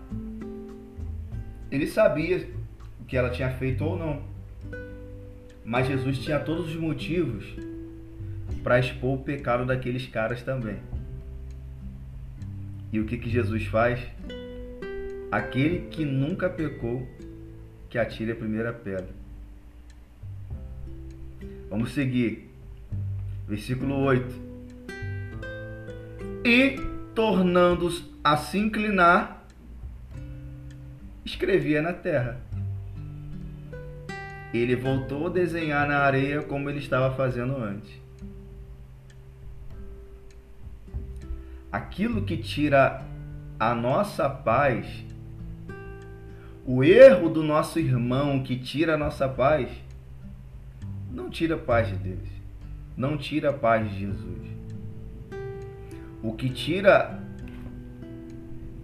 ele 1.70 1.87
sabia 1.87 2.48
o 3.00 3.04
que 3.04 3.16
ela 3.16 3.30
tinha 3.30 3.50
feito 3.50 3.85
ou 3.85 3.98
não. 3.98 4.22
Mas 5.64 5.87
Jesus 5.87 6.18
tinha 6.18 6.40
todos 6.40 6.68
os 6.68 6.76
motivos 6.76 7.44
para 8.62 8.78
expor 8.78 9.14
o 9.14 9.22
pecado 9.22 9.64
daqueles 9.64 10.06
caras 10.06 10.42
também. 10.42 10.78
E 12.92 12.98
o 12.98 13.04
que, 13.04 13.16
que 13.16 13.30
Jesus 13.30 13.66
faz? 13.66 14.00
Aquele 15.30 15.87
que 15.88 16.04
nunca 16.04 16.50
pecou, 16.50 17.09
que 17.88 17.98
atire 17.98 18.33
a 18.33 18.37
primeira 18.37 18.72
pedra. 18.72 19.20
Vamos 21.68 21.92
seguir 21.92 22.50
versículo 23.50 23.96
8. 23.96 24.50
E, 26.44 26.76
tornando-os 27.16 28.09
a 28.22 28.37
se 28.37 28.59
inclinar, 28.59 29.39
escrevia 31.30 31.80
na 31.80 31.92
terra. 31.92 32.40
Ele 34.52 34.74
voltou 34.74 35.28
a 35.28 35.30
desenhar 35.30 35.86
na 35.86 35.98
areia 35.98 36.42
como 36.42 36.68
ele 36.68 36.78
estava 36.78 37.14
fazendo 37.14 37.56
antes. 37.56 37.90
Aquilo 41.70 42.22
que 42.22 42.36
tira 42.36 43.02
a 43.58 43.74
nossa 43.74 44.28
paz, 44.28 45.04
o 46.66 46.82
erro 46.82 47.28
do 47.28 47.42
nosso 47.44 47.78
irmão 47.78 48.42
que 48.42 48.56
tira 48.56 48.94
a 48.94 48.98
nossa 48.98 49.28
paz, 49.28 49.68
não 51.10 51.30
tira 51.30 51.54
a 51.54 51.58
paz 51.58 51.88
de 51.88 51.96
Deus 51.96 52.40
não 53.00 53.16
tira 53.16 53.48
a 53.48 53.52
paz 53.52 53.90
de 53.90 54.00
Jesus. 54.00 54.50
O 56.22 56.34
que 56.34 56.50
tira, 56.50 57.18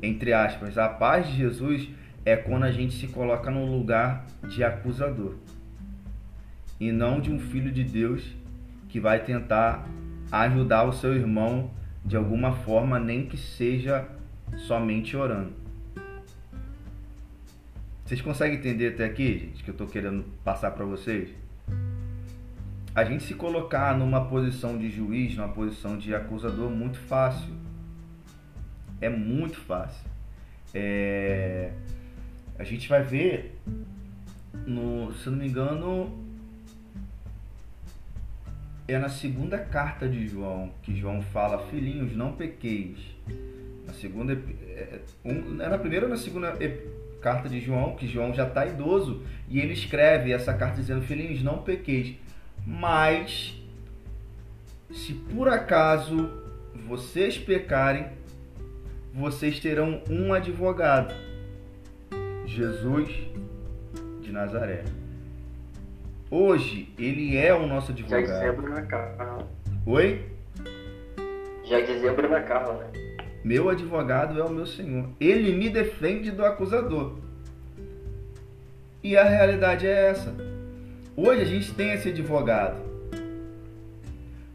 entre 0.02 0.32
aspas, 0.32 0.78
a 0.78 0.88
paz 0.88 1.26
de 1.26 1.36
Jesus 1.36 1.86
é 2.26 2.36
quando 2.36 2.64
a 2.64 2.70
gente 2.70 2.94
se 2.94 3.06
coloca 3.06 3.50
no 3.50 3.64
lugar 3.64 4.26
de 4.48 4.62
acusador 4.62 5.36
e 6.78 6.92
não 6.92 7.20
de 7.20 7.32
um 7.32 7.38
filho 7.38 7.72
de 7.72 7.82
Deus 7.82 8.22
que 8.90 9.00
vai 9.00 9.24
tentar 9.24 9.88
ajudar 10.30 10.84
o 10.84 10.92
seu 10.92 11.14
irmão 11.14 11.70
de 12.04 12.16
alguma 12.16 12.52
forma, 12.52 12.98
nem 12.98 13.24
que 13.24 13.38
seja 13.38 14.06
somente 14.58 15.16
orando. 15.16 15.52
Vocês 18.04 18.20
conseguem 18.20 18.58
entender 18.58 18.88
até 18.88 19.06
aqui, 19.06 19.38
gente, 19.38 19.64
que 19.64 19.70
eu 19.70 19.72
estou 19.72 19.86
querendo 19.86 20.24
passar 20.44 20.72
para 20.72 20.84
vocês? 20.84 21.30
a 22.96 23.04
gente 23.04 23.24
se 23.24 23.34
colocar 23.34 23.94
numa 23.94 24.24
posição 24.24 24.78
de 24.78 24.90
juiz, 24.90 25.36
numa 25.36 25.50
posição 25.50 25.98
de 25.98 26.14
acusador, 26.14 26.70
muito 26.70 26.98
fácil. 26.98 27.52
É 29.02 29.10
muito 29.10 29.58
fácil. 29.60 30.08
É... 30.72 31.72
A 32.58 32.64
gente 32.64 32.88
vai 32.88 33.02
ver, 33.02 33.54
no, 34.66 35.12
se 35.14 35.28
não 35.28 35.38
me 35.38 35.48
engano, 35.48 36.26
é 38.88 38.98
na 38.98 39.08
segunda 39.08 39.58
carta 39.58 40.08
de 40.08 40.26
João 40.26 40.70
que 40.82 40.96
João 40.96 41.20
fala: 41.20 41.66
Filhinhos, 41.66 42.16
não 42.16 42.32
pequeis. 42.32 42.98
Na 43.86 43.92
segunda, 43.92 44.32
é, 44.32 45.00
um, 45.24 45.60
é 45.60 45.68
na 45.68 45.78
primeira 45.78 46.06
ou 46.06 46.10
na 46.10 46.16
segunda 46.16 46.56
carta 47.20 47.48
de 47.48 47.60
João, 47.60 47.94
que 47.94 48.06
João 48.06 48.32
já 48.32 48.46
está 48.46 48.66
idoso, 48.66 49.22
e 49.48 49.58
ele 49.60 49.72
escreve 49.72 50.32
essa 50.32 50.54
carta 50.54 50.80
dizendo: 50.80 51.02
Filhinhos, 51.02 51.42
não 51.42 51.62
pequeis. 51.62 52.16
Mas, 52.66 53.54
se 54.90 55.12
por 55.12 55.48
acaso 55.48 56.30
vocês 56.86 57.38
pecarem, 57.38 58.06
vocês 59.12 59.58
terão 59.60 60.02
um 60.08 60.32
advogado, 60.32 61.14
Jesus 62.56 63.10
de 64.22 64.32
Nazaré. 64.32 64.82
Hoje, 66.30 66.88
ele 66.98 67.36
é 67.36 67.54
o 67.54 67.66
nosso 67.66 67.92
advogado. 67.92 68.26
Já 68.26 68.32
dizia 68.32 68.52
Bruna 68.52 68.82
Carla. 68.82 69.48
Oi? 69.84 70.24
Já 71.64 71.80
dizia 71.82 72.14
Bruna 72.14 72.40
Carla, 72.40 72.78
né? 72.78 72.90
Meu 73.44 73.68
advogado 73.68 74.40
é 74.40 74.42
o 74.42 74.48
meu 74.48 74.64
Senhor. 74.64 75.06
Ele 75.20 75.52
me 75.54 75.68
defende 75.68 76.30
do 76.30 76.44
acusador. 76.46 77.18
E 79.02 79.16
a 79.18 79.24
realidade 79.24 79.86
é 79.86 80.08
essa. 80.08 80.34
Hoje 81.14 81.42
a 81.42 81.44
gente 81.44 81.74
tem 81.74 81.92
esse 81.92 82.08
advogado. 82.08 82.80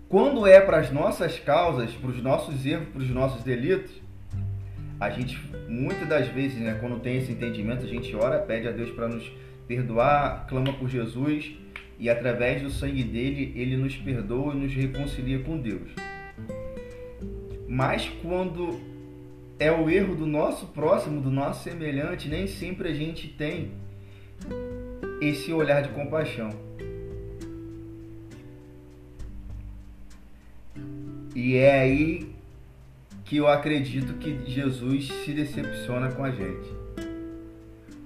Quando 0.10 0.48
é 0.48 0.60
para 0.60 0.80
as 0.80 0.92
nossas 0.92 1.38
causas, 1.40 1.92
para 1.92 2.10
os 2.10 2.22
nossos 2.22 2.66
erros, 2.66 2.90
para 2.90 3.02
os 3.02 3.10
nossos 3.12 3.44
delitos, 3.44 4.01
a 5.02 5.10
gente 5.10 5.36
muitas 5.68 6.08
das 6.08 6.28
vezes, 6.28 6.60
né, 6.60 6.78
quando 6.80 7.00
tem 7.00 7.18
esse 7.18 7.32
entendimento, 7.32 7.84
a 7.84 7.88
gente 7.88 8.16
ora, 8.16 8.38
pede 8.38 8.68
a 8.68 8.72
Deus 8.72 8.92
para 8.92 9.08
nos 9.08 9.32
perdoar, 9.68 10.46
clama 10.48 10.72
por 10.74 10.88
Jesus 10.88 11.54
e 11.98 12.08
através 12.08 12.62
do 12.62 12.70
sangue 12.70 13.04
dele, 13.04 13.52
ele 13.56 13.76
nos 13.78 13.96
perdoa 13.96 14.54
e 14.54 14.58
nos 14.58 14.72
reconcilia 14.72 15.40
com 15.40 15.58
Deus. 15.58 15.90
Mas 17.68 18.08
quando 18.22 18.80
é 19.58 19.72
o 19.72 19.90
erro 19.90 20.16
do 20.16 20.28
nosso 20.28 20.68
próximo, 20.68 21.20
do 21.20 21.32
nosso 21.32 21.64
semelhante, 21.64 22.30
nem 22.30 22.46
sempre 22.46 22.90
a 22.90 22.94
gente 22.94 23.28
tem 23.28 23.72
esse 25.20 25.52
olhar 25.52 25.82
de 25.82 25.90
compaixão. 25.90 26.50
E 31.34 31.56
é 31.56 31.80
aí 31.80 32.40
que 33.32 33.38
eu 33.38 33.48
acredito 33.48 34.15
que 34.15 34.41
Jesus 34.46 35.08
se 35.08 35.32
decepciona 35.32 36.12
com 36.12 36.22
a 36.22 36.32
gente. 36.32 36.70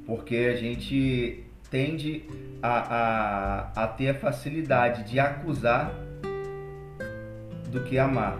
Porque 0.05 0.35
a 0.35 0.55
gente 0.55 1.43
tende 1.67 2.21
a, 2.61 3.73
a, 3.73 3.85
a 3.85 3.87
ter 3.87 4.09
a 4.09 4.13
facilidade 4.13 5.09
de 5.09 5.19
acusar 5.19 5.95
do 7.71 7.81
que 7.85 7.97
amar. 7.97 8.37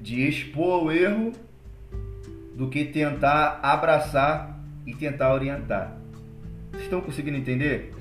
De 0.00 0.28
expor 0.28 0.84
o 0.84 0.92
erro 0.92 1.32
do 2.54 2.68
que 2.68 2.84
tentar 2.84 3.58
abraçar 3.64 4.64
e 4.86 4.94
tentar 4.94 5.34
orientar. 5.34 5.98
Vocês 6.70 6.84
estão 6.84 7.00
conseguindo 7.00 7.36
entender? 7.36 7.92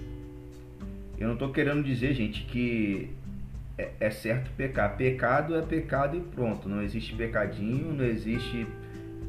Eu 1.17 1.26
não 1.26 1.34
estou 1.34 1.52
querendo 1.52 1.82
dizer, 1.82 2.13
gente, 2.13 2.43
que 2.43 3.10
é, 3.77 3.91
é, 3.99 4.09
certo 4.09 4.51
pecar. 4.55 4.95
Pecado 4.95 5.55
é 5.55 5.62
pecado 5.62 6.17
e 6.17 6.21
pronto. 6.21 6.69
Não 6.69 6.81
existe 6.81 7.13
pecadinho, 7.15 7.93
não 7.93 8.06
existe 8.06 8.67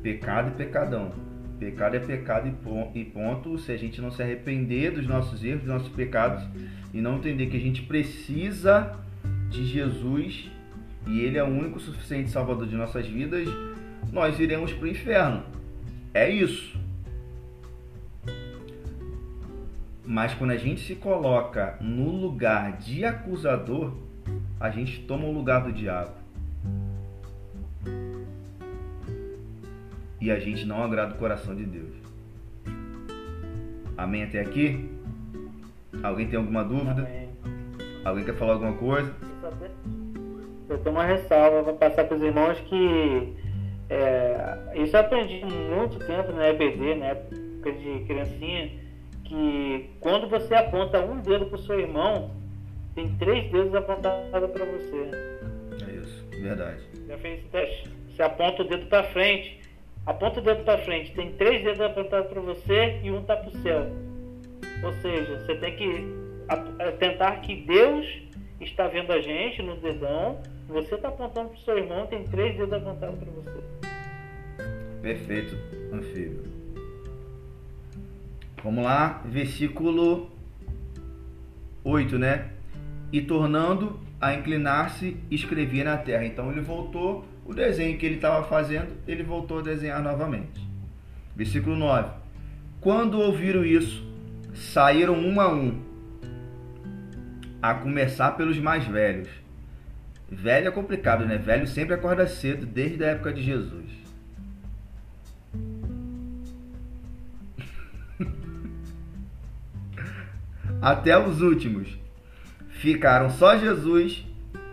pecado 0.02 0.50
e 0.50 0.52
pecadão. 0.52 1.12
Pecado 1.58 1.96
é 1.96 2.00
pecado 2.00 2.48
e 2.94 3.04
ponto. 3.04 3.58
Se 3.58 3.72
a 3.72 3.76
gente 3.76 4.00
não 4.00 4.10
se 4.10 4.22
arrepender 4.22 4.92
dos 4.92 5.06
nossos 5.06 5.42
erros, 5.42 5.60
dos 5.60 5.68
nossos 5.68 5.88
pecados 5.88 6.44
e 6.92 7.00
não 7.00 7.16
entender 7.16 7.46
que 7.46 7.56
a 7.56 7.60
gente 7.60 7.82
precisa 7.82 8.98
de 9.48 9.64
Jesus 9.64 10.50
e 11.06 11.20
Ele 11.20 11.38
é 11.38 11.44
o 11.44 11.48
único 11.48 11.78
suficiente 11.78 12.30
salvador 12.30 12.66
de 12.66 12.74
nossas 12.74 13.06
vidas, 13.06 13.48
nós 14.12 14.38
iremos 14.38 14.72
para 14.72 14.84
o 14.84 14.88
inferno. 14.88 15.42
É 16.12 16.28
isso. 16.28 16.78
Mas 20.04 20.34
quando 20.34 20.50
a 20.50 20.56
gente 20.56 20.80
se 20.82 20.94
coloca 20.94 21.78
no 21.80 22.10
lugar 22.10 22.76
de 22.76 23.04
acusador, 23.04 23.94
a 24.64 24.70
gente 24.70 25.00
toma 25.00 25.26
o 25.26 25.30
lugar 25.30 25.62
do 25.62 25.70
diabo. 25.70 26.12
E 30.18 30.30
a 30.30 30.40
gente 30.40 30.64
não 30.64 30.82
agrada 30.82 31.14
o 31.14 31.18
coração 31.18 31.54
de 31.54 31.66
Deus. 31.66 31.92
Amém 33.94 34.22
até 34.22 34.40
aqui? 34.40 34.90
Alguém 36.02 36.28
tem 36.28 36.38
alguma 36.38 36.64
dúvida? 36.64 37.02
Amém. 37.02 37.28
Alguém 38.06 38.24
quer 38.24 38.34
falar 38.36 38.54
alguma 38.54 38.72
coisa? 38.72 39.14
Eu 40.70 40.78
tenho 40.78 40.96
uma 40.96 41.04
ressalva 41.04 41.62
para 41.62 41.90
passar 41.90 42.04
para 42.04 42.16
os 42.16 42.22
irmãos 42.22 42.58
que 42.60 43.36
é, 43.90 44.82
isso 44.82 44.96
eu 44.96 45.00
aprendi 45.00 45.44
muito 45.44 45.98
tempo 46.06 46.32
na 46.32 46.48
EBD, 46.48 46.94
na 46.94 47.06
época 47.08 47.70
de 47.70 48.02
criancinha 48.06 48.70
que 49.24 49.90
quando 50.00 50.26
você 50.26 50.54
aponta 50.54 51.04
um 51.04 51.20
dedo 51.20 51.44
para 51.46 51.56
o 51.56 51.62
seu 51.62 51.78
irmão, 51.78 52.30
tem 52.94 53.08
três 53.16 53.50
dedos 53.50 53.74
apontados 53.74 54.30
para 54.30 54.64
você. 54.64 55.10
É 55.86 55.96
isso, 56.00 56.26
verdade. 56.40 56.80
Você 58.08 58.22
aponta 58.22 58.62
o 58.62 58.68
dedo 58.68 58.86
para 58.86 59.02
frente. 59.04 59.60
Aponta 60.06 60.40
o 60.40 60.42
dedo 60.42 60.64
para 60.64 60.78
frente. 60.78 61.12
Tem 61.12 61.32
três 61.32 61.64
dedos 61.64 61.80
apontados 61.80 62.30
para 62.30 62.40
você 62.40 63.00
e 63.02 63.10
um 63.10 63.20
está 63.20 63.36
para 63.36 63.48
o 63.48 63.62
céu. 63.62 63.86
Ou 64.84 64.92
seja, 64.94 65.40
você 65.40 65.56
tem 65.56 65.76
que 65.76 66.06
é, 66.78 66.90
tentar 66.92 67.40
que 67.40 67.56
Deus 67.62 68.06
está 68.60 68.86
vendo 68.86 69.12
a 69.12 69.20
gente 69.20 69.62
no 69.62 69.76
dedão. 69.76 70.40
Você 70.68 70.94
está 70.94 71.08
apontando 71.08 71.50
para 71.50 71.58
o 71.58 71.60
seu 71.62 71.76
irmão, 71.76 72.06
tem 72.06 72.24
três 72.24 72.56
dedos 72.56 72.72
apontados 72.72 73.18
para 73.18 73.30
você. 73.30 73.64
Perfeito, 75.02 75.56
anfíbio. 75.92 76.44
Vamos 78.62 78.84
lá, 78.84 79.20
versículo 79.26 80.30
8, 81.84 82.18
né? 82.18 82.53
E 83.12 83.20
tornando 83.20 84.00
a 84.20 84.34
inclinar-se, 84.34 85.16
escrevia 85.30 85.84
na 85.84 85.96
terra. 85.96 86.24
Então 86.24 86.50
ele 86.50 86.60
voltou, 86.60 87.26
o 87.44 87.52
desenho 87.52 87.98
que 87.98 88.06
ele 88.06 88.16
estava 88.16 88.42
fazendo, 88.46 88.88
ele 89.06 89.22
voltou 89.22 89.58
a 89.58 89.62
desenhar 89.62 90.02
novamente. 90.02 90.66
Versículo 91.36 91.76
9. 91.76 92.08
Quando 92.80 93.20
ouviram 93.20 93.64
isso, 93.64 94.02
saíram 94.54 95.14
um 95.14 95.40
a 95.40 95.52
um, 95.52 95.82
a 97.60 97.74
começar 97.74 98.32
pelos 98.32 98.58
mais 98.58 98.86
velhos. 98.86 99.28
Velho 100.30 100.68
é 100.68 100.70
complicado, 100.70 101.26
né? 101.26 101.36
Velho 101.38 101.66
sempre 101.66 101.94
acorda 101.94 102.26
cedo, 102.26 102.64
desde 102.66 103.04
a 103.04 103.08
época 103.08 103.32
de 103.32 103.42
Jesus. 103.42 103.84
Até 110.80 111.18
os 111.18 111.40
últimos. 111.40 112.03
Ficaram 112.74 113.30
só 113.30 113.56
Jesus 113.56 114.24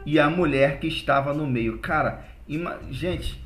e 0.06 0.20
a 0.20 0.30
mulher 0.30 0.80
que 0.80 0.88
estava 0.88 1.34
no 1.34 1.48
meio. 1.48 1.80
Cara, 1.80 2.26
ima... 2.48 2.80
gente. 2.90 3.42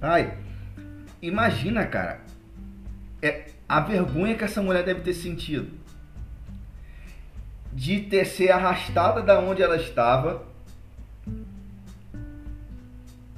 Ai, 0.00 0.36
imagina, 1.22 1.86
cara. 1.86 2.20
É 3.22 3.46
a 3.68 3.80
vergonha 3.80 4.34
que 4.34 4.44
essa 4.44 4.62
mulher 4.62 4.84
deve 4.84 5.00
ter 5.00 5.14
sentido 5.14 5.70
de 7.72 8.00
ter 8.00 8.24
ser 8.24 8.50
arrastada 8.50 9.20
da 9.20 9.38
onde 9.38 9.62
ela 9.62 9.76
estava 9.76 10.42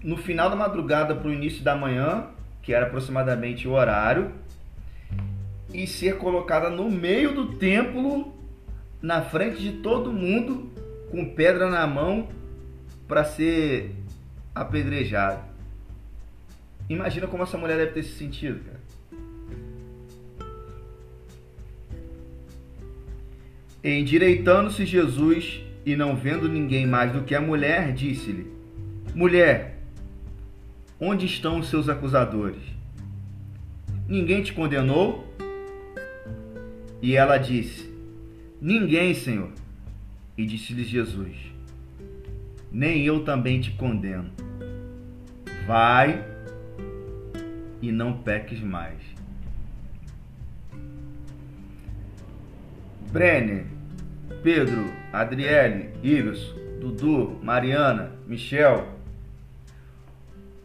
no 0.03 0.17
final 0.17 0.49
da 0.49 0.55
madrugada 0.55 1.15
para 1.15 1.29
o 1.29 1.33
início 1.33 1.65
da 1.65 1.75
manhã, 1.75 2.27
que 2.63 2.73
era 2.73 2.87
aproximadamente 2.87 3.67
o 3.67 3.73
horário, 3.73 4.33
e 5.73 5.87
ser 5.87 6.17
colocada 6.17 6.71
no 6.71 6.91
meio 6.91 7.35
do 7.35 7.55
templo, 7.55 8.35
na 9.01 9.23
frente 9.23 9.61
de 9.61 9.73
todo 9.81 10.13
mundo, 10.13 10.71
com 11.11 11.25
pedra 11.35 11.69
na 11.69 11.87
mão, 11.87 12.29
para 13.07 13.25
ser 13.25 13.95
apedrejado. 14.55 15.43
Imagina 16.89 17.27
como 17.27 17.43
essa 17.43 17.59
mulher 17.59 17.77
deve 17.77 17.93
ter 17.93 18.03
se 18.03 18.17
sentido, 18.17 18.61
cara. 18.65 18.79
Endireitando-se 23.85 24.85
Jesus 24.85 25.63
e 25.87 25.95
não 25.95 26.17
vendo 26.17 26.49
ninguém 26.49 26.87
mais 26.87 27.13
do 27.13 27.23
que 27.23 27.35
a 27.35 27.41
mulher, 27.41 27.93
disse-lhe: 27.93 28.51
Mulher, 29.15 29.79
onde 30.99 31.27
estão 31.27 31.61
os 31.61 31.69
seus 31.69 31.89
acusadores? 31.89 32.63
Ninguém 34.09 34.43
te 34.43 34.53
condenou? 34.53 35.28
E 37.01 37.15
ela 37.15 37.39
disse: 37.39 37.89
Ninguém, 38.61 39.15
Senhor. 39.15 39.51
E 40.37 40.45
disse-lhe 40.45 40.85
Jesus: 40.85 41.37
Nem 42.71 43.05
eu 43.05 43.25
também 43.25 43.61
te 43.61 43.71
condeno. 43.73 44.31
Vai 45.67 46.25
e 47.81 47.93
não 47.93 48.19
peques 48.23 48.61
mais. 48.61 48.99
Brenner, 53.11 53.65
Pedro, 54.43 54.93
Adriele, 55.13 55.91
Ives, 56.03 56.55
Dudu, 56.81 57.39
Mariana, 57.43 58.13
Michel. 58.27 58.87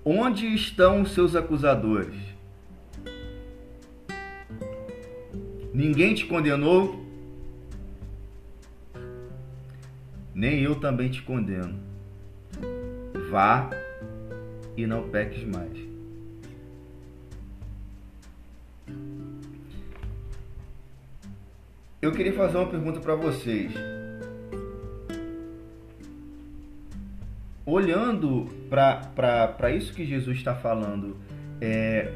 Onde 0.04 0.48
estão 0.48 1.02
os 1.02 1.12
seus 1.12 1.36
acusadores? 1.36 2.33
Ninguém 5.74 6.14
te 6.14 6.26
condenou? 6.26 7.04
Nem 10.34 10.62
eu 10.62 10.76
também 10.76 11.10
te 11.10 11.22
condeno. 11.24 11.80
Vá 13.32 13.70
e 14.78 14.86
não 14.86 15.10
peques 15.10 15.44
mais. 15.44 15.94
Eu 22.02 22.12
queria 22.12 22.34
fazer 22.34 22.58
uma 22.58 22.68
pergunta 22.68 23.00
para 23.00 23.16
vocês. 23.16 23.74
Olhando 27.66 28.48
para 28.70 29.72
isso 29.72 29.94
que 29.94 30.06
Jesus 30.06 30.38
está 30.38 30.54
falando, 30.54 31.16
é, 31.62 32.12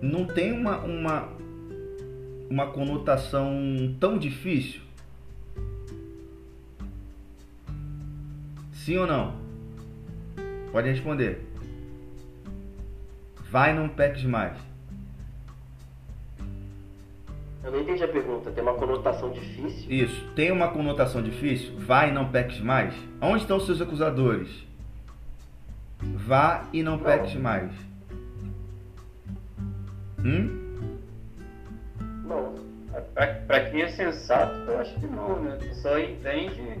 não 0.00 0.24
tem 0.24 0.52
uma, 0.52 0.78
uma, 0.78 1.28
uma 2.50 2.66
conotação 2.66 3.52
tão 4.00 4.18
difícil? 4.18 4.80
Sim 8.72 8.98
ou 8.98 9.06
não? 9.06 9.34
Pode 10.72 10.88
responder. 10.88 11.46
Vai, 13.50 13.74
não 13.74 13.88
peques 13.88 14.24
mais. 14.24 14.56
Eu 17.64 17.72
não 17.72 17.80
entendi 17.80 18.02
a 18.02 18.08
pergunta. 18.08 18.50
Tem 18.50 18.62
uma 18.62 18.74
conotação 18.74 19.30
difícil? 19.30 19.90
Isso. 19.90 20.26
Tem 20.34 20.50
uma 20.50 20.68
conotação 20.68 21.22
difícil? 21.22 21.76
Vai 21.78 22.10
e 22.10 22.12
não 22.12 22.30
peques 22.30 22.60
mais. 22.60 22.94
Onde 23.20 23.42
estão 23.42 23.60
seus 23.60 23.80
acusadores? 23.80 24.48
Vá 26.00 26.64
e 26.72 26.82
não, 26.82 26.96
não. 26.96 27.04
peques 27.04 27.34
mais. 27.34 27.72
Hum? 30.24 30.67
Pra 33.46 33.60
quem 33.68 33.82
é 33.82 33.88
sensato, 33.88 34.54
eu 34.70 34.78
acho 34.78 34.94
que 35.00 35.06
não, 35.06 35.42
né? 35.42 35.58
Tu 35.60 35.74
só 35.74 35.98
entende 35.98 36.78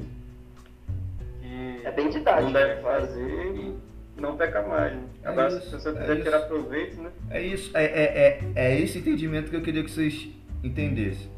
que 1.40 1.80
é 1.84 1.90
bem 1.90 2.10
didático. 2.10 2.44
não 2.44 2.52
deve 2.52 2.80
fazer 2.80 3.54
e 3.56 3.74
não 4.20 4.36
peca 4.36 4.62
mais. 4.62 4.94
Né? 4.94 5.02
É 5.24 5.28
Agora, 5.28 5.48
isso, 5.48 5.62
se 5.62 5.72
você 5.72 5.92
quiser 5.92 6.18
é 6.18 6.22
tirar 6.22 6.40
proveito, 6.42 7.02
né? 7.02 7.10
É 7.30 7.42
isso. 7.42 7.76
É, 7.76 7.84
é, 7.84 8.42
é, 8.54 8.70
é 8.70 8.80
esse 8.80 8.98
entendimento 8.98 9.50
que 9.50 9.56
eu 9.56 9.62
queria 9.62 9.82
que 9.82 9.90
vocês 9.90 10.28
entendesse. 10.62 11.28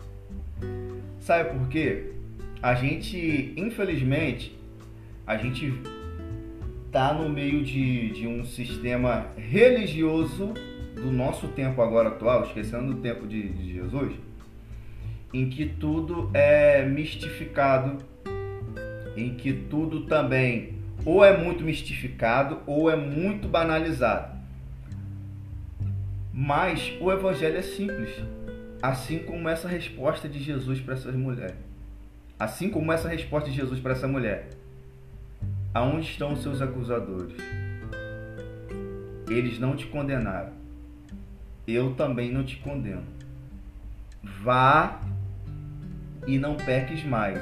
Sabe 1.20 1.58
por 1.58 1.68
quê? 1.68 2.12
A 2.62 2.74
gente, 2.74 3.54
infelizmente, 3.56 4.58
a 5.26 5.38
gente 5.38 5.80
tá 6.92 7.14
no 7.14 7.28
meio 7.28 7.62
de, 7.62 8.10
de 8.10 8.26
um 8.26 8.44
sistema 8.44 9.28
religioso 9.36 10.52
do 10.94 11.10
nosso 11.10 11.48
tempo 11.48 11.80
agora 11.80 12.10
atual, 12.10 12.42
esquecendo 12.44 12.92
do 12.92 13.00
tempo 13.00 13.26
de, 13.26 13.48
de 13.48 13.72
Jesus, 13.72 14.12
em 15.32 15.48
que 15.48 15.66
tudo 15.66 16.30
é 16.34 16.84
mistificado, 16.84 17.98
em 19.16 19.34
que 19.34 19.52
tudo 19.52 20.02
também 20.06 20.80
ou 21.04 21.24
é 21.24 21.36
muito 21.36 21.64
mistificado 21.64 22.60
ou 22.66 22.90
é 22.90 22.96
muito 22.96 23.48
banalizado. 23.48 24.38
Mas 26.32 26.92
o 27.00 27.10
evangelho 27.10 27.58
é 27.58 27.62
simples. 27.62 28.10
Assim 28.82 29.18
como 29.20 29.48
essa 29.48 29.68
resposta 29.68 30.28
de 30.28 30.38
Jesus 30.38 30.80
para 30.80 30.94
essas 30.94 31.14
mulheres. 31.14 31.56
Assim 32.38 32.70
como 32.70 32.92
essa 32.92 33.08
resposta 33.08 33.50
de 33.50 33.56
Jesus 33.56 33.80
para 33.80 33.92
essa 33.92 34.08
mulher. 34.08 34.48
Aonde 35.74 36.06
estão 36.06 36.32
os 36.32 36.42
seus 36.42 36.62
acusadores? 36.62 37.36
Eles 39.28 39.58
não 39.58 39.76
te 39.76 39.86
condenaram. 39.86 40.52
Eu 41.66 41.94
também 41.94 42.32
não 42.32 42.42
te 42.42 42.56
condeno. 42.56 43.04
Vá 44.42 45.00
e 46.26 46.38
não 46.38 46.56
peques 46.56 47.04
mais. 47.04 47.40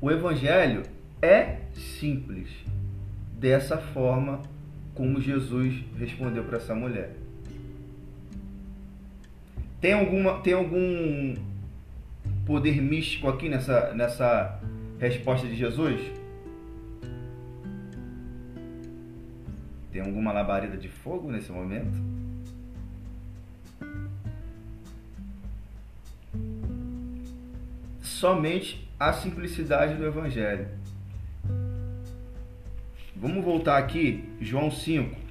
O 0.00 0.10
evangelho 0.10 0.82
é 1.22 1.60
simples. 1.74 2.48
Dessa 3.38 3.78
forma 3.78 4.42
como 4.94 5.20
Jesus 5.20 5.84
respondeu 5.98 6.44
para 6.44 6.58
essa 6.58 6.74
mulher. 6.74 7.16
Tem 9.80 9.92
alguma 9.92 10.40
tem 10.40 10.54
algum 10.54 11.34
poder 12.46 12.80
místico 12.80 13.28
aqui 13.28 13.48
nessa 13.48 13.92
nessa 13.94 14.60
resposta 14.98 15.46
de 15.46 15.56
Jesus? 15.56 16.00
Tem 19.92 20.00
alguma 20.00 20.32
labareda 20.32 20.76
de 20.76 20.88
fogo 20.88 21.30
nesse 21.30 21.52
momento? 21.52 22.13
Somente 28.14 28.88
a 28.98 29.12
simplicidade 29.12 29.96
do 29.96 30.06
Evangelho. 30.06 30.68
Vamos 33.16 33.44
voltar 33.44 33.76
aqui, 33.76 34.24
João 34.40 34.70
5. 34.70 35.24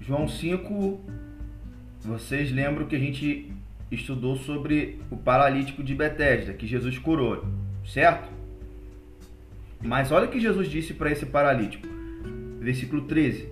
João 0.00 0.26
5, 0.26 1.00
vocês 2.00 2.50
lembram 2.50 2.86
que 2.86 2.96
a 2.96 2.98
gente 2.98 3.59
estudou 3.90 4.36
sobre 4.36 5.00
o 5.10 5.16
paralítico 5.16 5.82
de 5.82 5.94
Betesda, 5.94 6.52
que 6.52 6.66
Jesus 6.66 6.98
curou, 6.98 7.44
certo? 7.84 8.28
Mas 9.82 10.12
olha 10.12 10.26
o 10.26 10.30
que 10.30 10.38
Jesus 10.38 10.68
disse 10.68 10.94
para 10.94 11.10
esse 11.10 11.26
paralítico. 11.26 11.88
Versículo 12.60 13.02
13. 13.02 13.48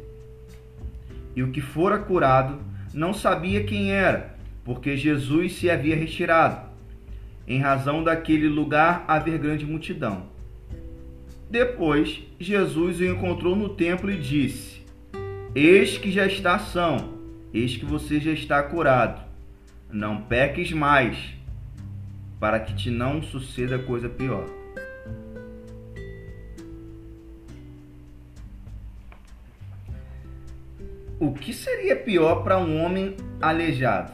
E 1.34 1.42
o 1.42 1.50
que 1.50 1.60
fora 1.60 1.98
curado 1.98 2.60
não 2.92 3.14
sabia 3.14 3.64
quem 3.64 3.92
era, 3.92 4.36
porque 4.64 4.96
Jesus 4.96 5.54
se 5.54 5.70
havia 5.70 5.96
retirado, 5.96 6.68
em 7.46 7.58
razão 7.58 8.02
daquele 8.02 8.48
lugar 8.48 9.04
haver 9.08 9.38
grande 9.38 9.64
multidão. 9.64 10.26
Depois, 11.50 12.22
Jesus 12.38 13.00
o 13.00 13.04
encontrou 13.04 13.56
no 13.56 13.70
templo 13.70 14.10
e 14.10 14.18
disse: 14.18 14.82
Eis 15.54 15.96
que 15.96 16.10
já 16.10 16.26
está 16.26 16.58
são, 16.58 17.14
eis 17.54 17.76
que 17.76 17.86
você 17.86 18.20
já 18.20 18.32
está 18.32 18.62
curado. 18.62 19.27
Não 19.90 20.20
peques 20.22 20.70
mais, 20.70 21.16
para 22.38 22.60
que 22.60 22.74
te 22.74 22.90
não 22.90 23.22
suceda 23.22 23.78
coisa 23.78 24.08
pior. 24.08 24.44
O 31.18 31.32
que 31.32 31.52
seria 31.52 31.96
pior 31.96 32.44
para 32.44 32.58
um 32.58 32.80
homem 32.82 33.16
aleijado? 33.40 34.12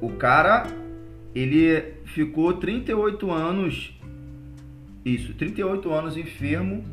O 0.00 0.12
cara, 0.12 0.66
ele 1.34 1.94
ficou 2.04 2.54
38 2.54 3.30
anos, 3.30 4.00
isso, 5.04 5.34
38 5.34 5.92
anos 5.92 6.16
enfermo, 6.16 6.84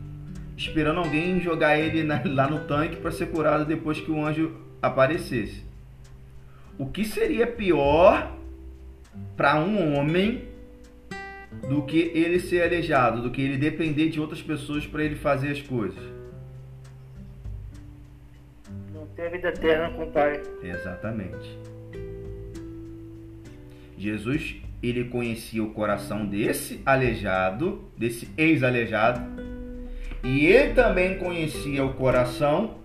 esperando 0.57 0.99
alguém 0.99 1.39
jogar 1.39 1.77
ele 1.77 2.03
lá 2.03 2.49
no 2.49 2.61
tanque 2.61 2.97
para 2.97 3.11
ser 3.11 3.27
curado 3.27 3.65
depois 3.65 3.99
que 3.99 4.11
o 4.11 4.25
anjo 4.25 4.55
aparecesse. 4.81 5.64
O 6.77 6.87
que 6.87 7.05
seria 7.05 7.47
pior 7.47 8.35
para 9.37 9.59
um 9.59 9.97
homem 9.97 10.49
do 11.69 11.83
que 11.83 12.11
ele 12.13 12.39
ser 12.39 12.63
aleijado, 12.63 13.21
do 13.21 13.31
que 13.31 13.41
ele 13.41 13.57
depender 13.57 14.09
de 14.09 14.19
outras 14.19 14.41
pessoas 14.41 14.85
para 14.85 15.03
ele 15.03 15.15
fazer 15.15 15.51
as 15.51 15.61
coisas? 15.61 16.15
ter 19.15 19.27
a 19.27 19.29
vida 19.29 19.47
eterna 19.49 19.89
com 19.91 20.03
o 20.03 20.11
Pai. 20.11 20.41
Exatamente. 20.61 21.57
Jesus, 23.97 24.57
ele 24.83 25.05
conhecia 25.05 25.63
o 25.63 25.71
coração 25.71 26.25
desse 26.25 26.81
aleijado, 26.85 27.89
desse 27.97 28.29
ex-aleijado, 28.37 29.21
e 30.21 30.45
ele 30.45 30.73
também 30.73 31.17
conhecia 31.17 31.83
o 31.83 31.93
coração 31.93 32.75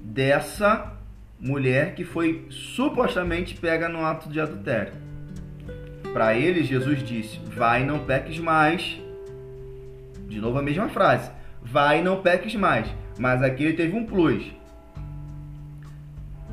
dessa 0.00 0.95
mulher 1.38 1.94
que 1.94 2.04
foi 2.04 2.46
supostamente 2.50 3.54
pega 3.54 3.88
no 3.88 4.04
ato 4.04 4.28
de 4.28 4.40
adultério. 4.40 4.92
Para 6.12 6.34
ele, 6.34 6.64
Jesus 6.64 7.02
disse: 7.02 7.38
Vai 7.44 7.84
não 7.84 8.00
peques 8.00 8.38
mais. 8.38 9.00
De 10.28 10.40
novo 10.40 10.58
a 10.58 10.62
mesma 10.62 10.88
frase: 10.88 11.30
Vai 11.62 12.02
não 12.02 12.22
peques 12.22 12.54
mais. 12.54 12.88
Mas 13.18 13.42
aqui 13.42 13.64
ele 13.64 13.76
teve 13.76 13.96
um 13.96 14.04
plus 14.04 14.56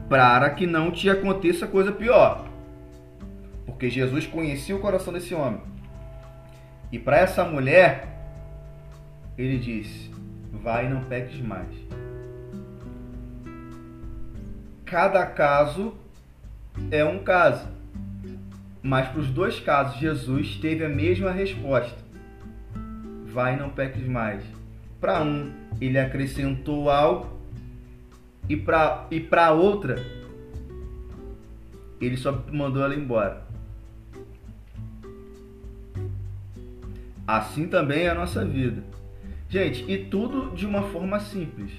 para 0.10 0.50
que 0.52 0.68
não 0.68 0.92
te 0.92 1.10
aconteça 1.10 1.66
coisa 1.66 1.92
pior. 1.92 2.48
Porque 3.66 3.90
Jesus 3.90 4.28
conhecia 4.28 4.76
o 4.76 4.80
coração 4.80 5.12
desse 5.12 5.34
homem. 5.34 5.62
E 6.92 7.00
para 7.00 7.18
essa 7.18 7.44
mulher, 7.44 8.08
ele 9.38 9.58
disse: 9.58 10.12
Vai 10.52 10.88
não 10.88 11.04
peques 11.06 11.40
mais. 11.42 11.83
Cada 14.86 15.26
caso 15.26 15.94
é 16.92 17.04
um 17.04 17.20
caso. 17.20 17.68
Mas 18.82 19.08
para 19.08 19.20
os 19.20 19.30
dois 19.30 19.60
casos, 19.60 20.00
Jesus 20.00 20.58
teve 20.58 20.84
a 20.84 20.90
mesma 20.90 21.32
resposta: 21.32 21.98
Vai 23.26 23.56
não 23.56 23.70
peques 23.70 24.06
mais. 24.06 24.44
Para 25.00 25.22
um, 25.24 25.52
ele 25.80 25.98
acrescentou 25.98 26.90
algo 26.90 27.40
e 28.48 28.58
para 28.58 29.08
e 29.10 29.26
outra 29.52 29.96
ele 32.02 32.18
só 32.18 32.44
mandou 32.52 32.84
ela 32.84 32.96
embora. 32.96 33.44
Assim 37.26 37.68
também 37.68 38.04
é 38.04 38.10
a 38.10 38.16
nossa 38.16 38.44
vida. 38.44 38.84
Gente, 39.48 39.90
e 39.90 40.06
tudo 40.06 40.54
de 40.56 40.66
uma 40.66 40.84
forma 40.84 41.20
simples, 41.20 41.72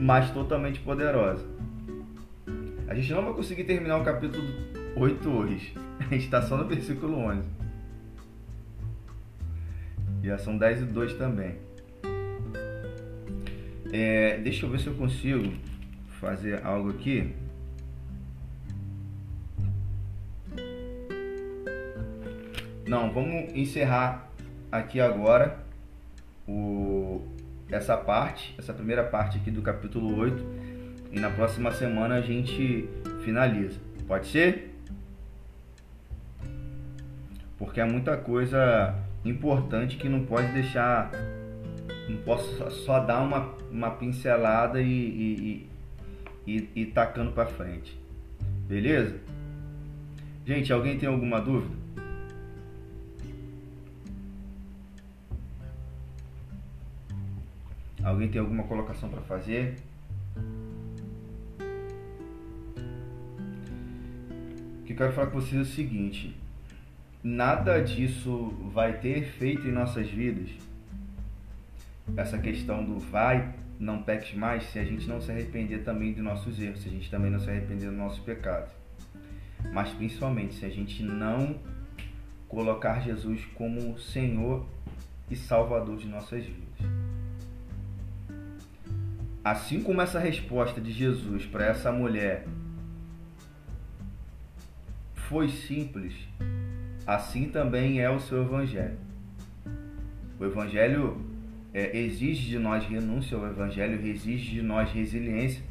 mas 0.00 0.30
totalmente 0.30 0.80
poderosa. 0.80 1.44
A 2.86 2.94
gente 2.94 3.12
não 3.12 3.24
vai 3.24 3.34
conseguir 3.34 3.64
terminar 3.64 3.98
o 3.98 4.04
capítulo 4.04 4.44
8 4.96 5.28
hoje. 5.28 5.74
A 6.00 6.04
gente 6.04 6.24
está 6.24 6.40
só 6.40 6.56
no 6.56 6.66
versículo 6.66 7.18
11. 7.18 7.42
Já 10.22 10.38
são 10.38 10.56
10 10.56 10.82
e 10.82 10.84
2 10.86 11.14
também. 11.14 11.56
É, 13.92 14.38
deixa 14.38 14.66
eu 14.66 14.70
ver 14.70 14.80
se 14.80 14.86
eu 14.86 14.94
consigo 14.94 15.52
fazer 16.20 16.64
algo 16.64 16.90
aqui. 16.90 17.34
Não, 22.86 23.12
vamos 23.12 23.54
encerrar 23.54 24.30
aqui 24.72 24.98
agora 24.98 25.58
o, 26.46 26.97
essa 27.70 27.96
parte, 27.96 28.54
essa 28.58 28.72
primeira 28.72 29.04
parte 29.04 29.38
aqui 29.38 29.50
do 29.50 29.62
capítulo 29.62 30.16
8. 30.16 30.44
E 31.12 31.18
na 31.18 31.30
próxima 31.30 31.70
semana 31.72 32.16
a 32.16 32.20
gente 32.20 32.88
finaliza. 33.24 33.78
Pode 34.06 34.26
ser? 34.26 34.74
Porque 37.58 37.80
é 37.80 37.84
muita 37.84 38.16
coisa 38.16 38.94
importante 39.24 39.96
que 39.96 40.08
não 40.08 40.24
pode 40.24 40.48
deixar 40.52 41.10
não 42.08 42.16
posso 42.18 42.70
só 42.70 43.00
dar 43.00 43.20
uma, 43.20 43.54
uma 43.70 43.90
pincelada 43.90 44.80
e, 44.80 44.86
e, 44.86 45.68
e, 46.46 46.68
e 46.74 46.86
tacando 46.86 47.32
para 47.32 47.46
frente. 47.46 47.98
Beleza? 48.66 49.16
Gente, 50.46 50.72
alguém 50.72 50.98
tem 50.98 51.08
alguma 51.08 51.40
dúvida? 51.40 51.74
Alguém 58.08 58.28
tem 58.28 58.40
alguma 58.40 58.64
colocação 58.64 59.08
para 59.08 59.20
fazer? 59.22 59.76
O 64.80 64.84
que 64.84 64.92
eu 64.92 64.96
quero 64.96 65.12
falar 65.12 65.26
com 65.28 65.40
vocês 65.40 65.54
é 65.54 65.60
o 65.60 65.64
seguinte: 65.64 66.34
nada 67.22 67.80
disso 67.80 68.48
vai 68.72 68.94
ter 68.98 69.18
efeito 69.18 69.68
em 69.68 69.72
nossas 69.72 70.08
vidas 70.08 70.50
essa 72.16 72.38
questão 72.38 72.84
do 72.84 72.98
vai, 72.98 73.54
não 73.78 74.02
peques 74.02 74.34
mais, 74.34 74.64
se 74.64 74.78
a 74.78 74.84
gente 74.84 75.06
não 75.06 75.20
se 75.20 75.30
arrepender 75.30 75.84
também 75.84 76.12
de 76.12 76.20
nossos 76.20 76.58
erros, 76.60 76.80
se 76.80 76.88
a 76.88 76.90
gente 76.90 77.10
também 77.10 77.30
não 77.30 77.38
se 77.38 77.50
arrepender 77.50 77.86
dos 77.86 77.98
nossos 77.98 78.20
pecados. 78.20 78.72
Mas 79.72 79.90
principalmente 79.90 80.54
se 80.54 80.64
a 80.64 80.70
gente 80.70 81.02
não 81.02 81.56
colocar 82.48 83.00
Jesus 83.00 83.44
como 83.54 83.98
Senhor 83.98 84.64
e 85.30 85.36
Salvador 85.36 85.96
de 85.96 86.06
nossas 86.06 86.44
vidas. 86.44 86.97
Assim 89.50 89.80
como 89.80 90.02
essa 90.02 90.18
resposta 90.18 90.78
de 90.78 90.92
Jesus 90.92 91.46
para 91.46 91.64
essa 91.64 91.90
mulher 91.90 92.44
foi 95.14 95.48
simples, 95.48 96.12
assim 97.06 97.48
também 97.48 97.98
é 97.98 98.10
o 98.10 98.20
seu 98.20 98.42
Evangelho. 98.42 98.98
O 100.38 100.44
Evangelho 100.44 101.24
é, 101.72 101.96
exige 101.96 102.46
de 102.46 102.58
nós 102.58 102.84
renúncia, 102.84 103.38
o 103.38 103.46
Evangelho 103.46 104.06
exige 104.06 104.50
de 104.50 104.60
nós 104.60 104.92
resiliência, 104.92 105.62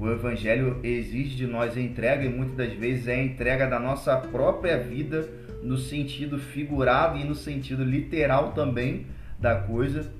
o 0.00 0.10
Evangelho 0.10 0.80
exige 0.82 1.36
de 1.36 1.46
nós 1.46 1.76
entrega 1.76 2.24
e 2.24 2.28
muitas 2.28 2.56
das 2.56 2.72
vezes 2.72 3.06
é 3.06 3.14
a 3.14 3.22
entrega 3.22 3.68
da 3.68 3.78
nossa 3.78 4.16
própria 4.16 4.76
vida 4.76 5.28
no 5.62 5.78
sentido 5.78 6.36
figurado 6.36 7.16
e 7.16 7.22
no 7.22 7.36
sentido 7.36 7.84
literal 7.84 8.54
também 8.54 9.06
da 9.38 9.54
coisa. 9.54 10.12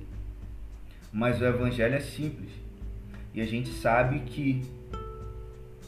Mas 1.11 1.41
o 1.41 1.45
Evangelho 1.45 1.95
é 1.95 1.99
simples 1.99 2.61
e 3.33 3.41
a 3.41 3.45
gente 3.45 3.69
sabe 3.69 4.19
que 4.21 4.61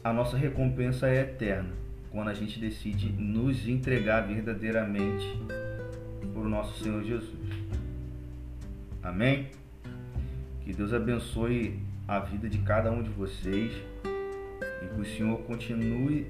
a 0.03 0.11
nossa 0.11 0.37
recompensa 0.37 1.07
é 1.07 1.21
eterna. 1.21 1.69
quando 2.11 2.27
a 2.27 2.33
gente 2.33 2.59
decide 2.59 3.11
nos 3.11 3.67
entregar 3.67 4.21
verdadeiramente 4.27 5.25
o 6.35 6.43
nosso 6.47 6.83
Senhor 6.83 7.03
Jesus. 7.03 7.49
Amém? 9.01 9.47
Que 10.61 10.71
Deus 10.71 10.93
abençoe 10.93 11.79
a 12.07 12.19
vida 12.19 12.47
de 12.47 12.59
cada 12.59 12.91
um 12.91 13.01
de 13.01 13.09
vocês 13.09 13.73
e 14.05 14.87
que 14.93 15.01
o 15.01 15.05
Senhor 15.05 15.37
continue, 15.39 16.27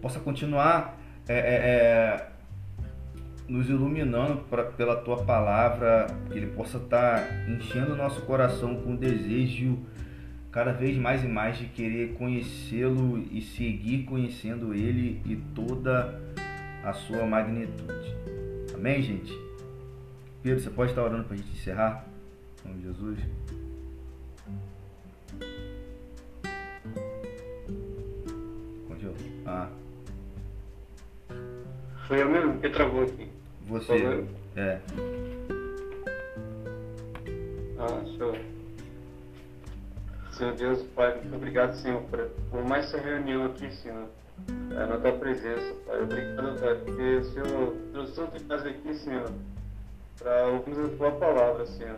possa 0.00 0.20
continuar 0.20 0.98
é, 1.28 1.34
é, 1.34 1.38
é, 1.38 2.28
nos 3.48 3.68
iluminando 3.68 4.44
pra, 4.48 4.64
pela 4.64 4.96
tua 4.96 5.24
palavra, 5.24 6.06
que 6.30 6.38
Ele 6.38 6.46
possa 6.48 6.78
estar 6.78 7.20
tá 7.20 7.50
enchendo 7.50 7.94
o 7.94 7.96
nosso 7.96 8.22
coração 8.22 8.76
com 8.82 8.94
desejo 8.94 9.78
cada 10.50 10.72
vez 10.72 10.96
mais 10.96 11.22
e 11.22 11.28
mais 11.28 11.58
de 11.58 11.66
querer 11.66 12.14
conhecê-lo 12.14 13.18
e 13.30 13.40
seguir 13.40 14.04
conhecendo 14.04 14.74
Ele 14.74 15.20
e 15.26 15.36
toda 15.54 16.20
a 16.82 16.92
sua 16.92 17.26
magnitude. 17.26 18.16
Amém, 18.74 19.02
gente? 19.02 19.32
Pedro, 20.42 20.60
você 20.60 20.70
pode 20.70 20.92
estar 20.92 21.02
orando 21.02 21.24
para 21.24 21.34
a 21.34 21.36
gente 21.36 21.50
encerrar? 21.50 22.06
Em 22.64 22.68
nome 22.68 22.80
de 22.80 22.86
Jesus. 22.86 23.18
Congelou. 28.86 29.16
Ah. 29.44 29.68
Foi 32.06 32.22
eu 32.22 32.30
mesmo 32.30 32.58
que 32.60 32.70
travou 32.70 33.02
aqui. 33.02 33.28
Você. 33.66 34.24
É. 34.56 34.80
Ah, 37.78 38.04
show. 38.16 38.57
Senhor 40.38 40.54
Deus, 40.54 40.82
Pai, 40.94 41.16
muito 41.16 41.34
obrigado, 41.34 41.74
Senhor, 41.74 42.00
por, 42.02 42.64
mais 42.64 42.84
essa 42.84 42.98
reunião 42.98 43.46
aqui, 43.46 43.72
Senhor, 43.72 44.04
é, 44.70 44.86
na 44.86 44.96
tua 44.96 45.10
presença, 45.10 45.74
Pai. 45.84 46.00
Obrigado, 46.00 46.60
Pai, 46.60 46.74
porque 46.76 47.02
o 47.02 47.24
Senhor 47.24 47.76
trouxe 47.92 48.12
tanta 48.14 48.40
casa 48.44 48.68
aqui, 48.68 48.94
Senhor, 48.94 49.32
para 50.16 50.46
ouvirmos 50.46 50.94
a 50.94 50.96
tua 50.96 51.10
palavra, 51.10 51.66
Senhor. 51.66 51.96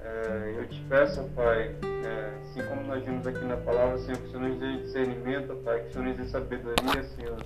É, 0.00 0.54
eu 0.56 0.66
te 0.66 0.80
peço, 0.88 1.22
Pai, 1.36 1.76
é, 1.82 2.32
assim 2.40 2.66
como 2.66 2.86
nós 2.86 3.04
vimos 3.04 3.26
aqui 3.26 3.44
na 3.44 3.58
palavra, 3.58 3.98
Senhor, 3.98 4.16
que 4.16 4.26
o 4.26 4.30
Senhor 4.30 4.48
nos 4.48 4.58
dê 4.58 4.76
discernimento, 4.78 5.54
Pai, 5.56 5.80
que 5.80 5.88
o 5.88 5.92
Senhor 5.92 6.04
nos 6.06 6.16
dê 6.16 6.24
sabedoria, 6.24 7.02
Senhor. 7.02 7.36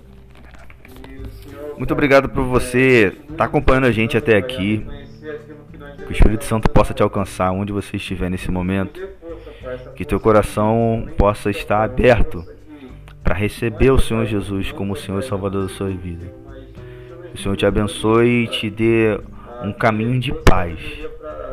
Senhor 1.43 1.77
Muito 1.77 1.91
obrigado 1.91 2.29
por 2.29 2.45
você 2.45 3.07
estar 3.21 3.35
tá 3.35 3.43
acompanhando 3.43 3.87
a 3.87 3.91
gente 3.91 4.15
até 4.15 4.37
aqui. 4.37 4.85
Que 5.97 6.05
o 6.05 6.11
Espírito 6.11 6.45
Santo 6.45 6.69
possa 6.69 6.93
te 6.93 7.03
alcançar 7.03 7.51
onde 7.51 7.73
você 7.73 7.97
estiver 7.97 8.29
nesse 8.29 8.49
momento. 8.49 9.18
Que 9.95 10.05
teu 10.05 10.19
coração 10.19 11.07
possa 11.17 11.49
estar 11.49 11.83
aberto 11.83 12.43
para 13.23 13.35
receber 13.35 13.91
o 13.91 13.99
Senhor 13.99 14.25
Jesus 14.25 14.71
como 14.71 14.93
o 14.93 14.95
Senhor 14.95 15.19
e 15.19 15.25
Salvador 15.25 15.63
da 15.63 15.69
sua 15.69 15.89
vida. 15.89 16.33
O 17.33 17.37
Senhor 17.37 17.55
te 17.55 17.65
abençoe 17.65 18.43
e 18.43 18.47
te 18.47 18.69
dê 18.69 19.19
um 19.63 19.71
caminho 19.71 20.19
de 20.19 20.33
paz. 20.33 20.79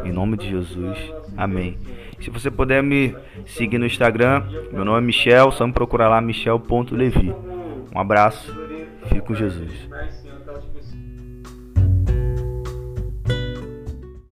Em 0.04 0.12
nome 0.12 0.36
de 0.36 0.48
Jesus. 0.48 0.98
Amém. 1.36 1.76
Se 2.20 2.30
você 2.30 2.50
puder 2.50 2.82
me 2.82 3.14
seguir 3.44 3.78
no 3.78 3.86
Instagram, 3.86 4.44
meu 4.72 4.84
nome 4.84 4.98
é 4.98 5.00
Michel, 5.02 5.52
só 5.52 5.66
me 5.66 5.72
procurar 5.72 6.08
lá 6.08 6.20
michel.levi. 6.20 7.34
Um 7.94 7.98
abraço, 7.98 8.54
fique 9.08 9.20
com 9.20 9.34
Jesus. 9.34 9.88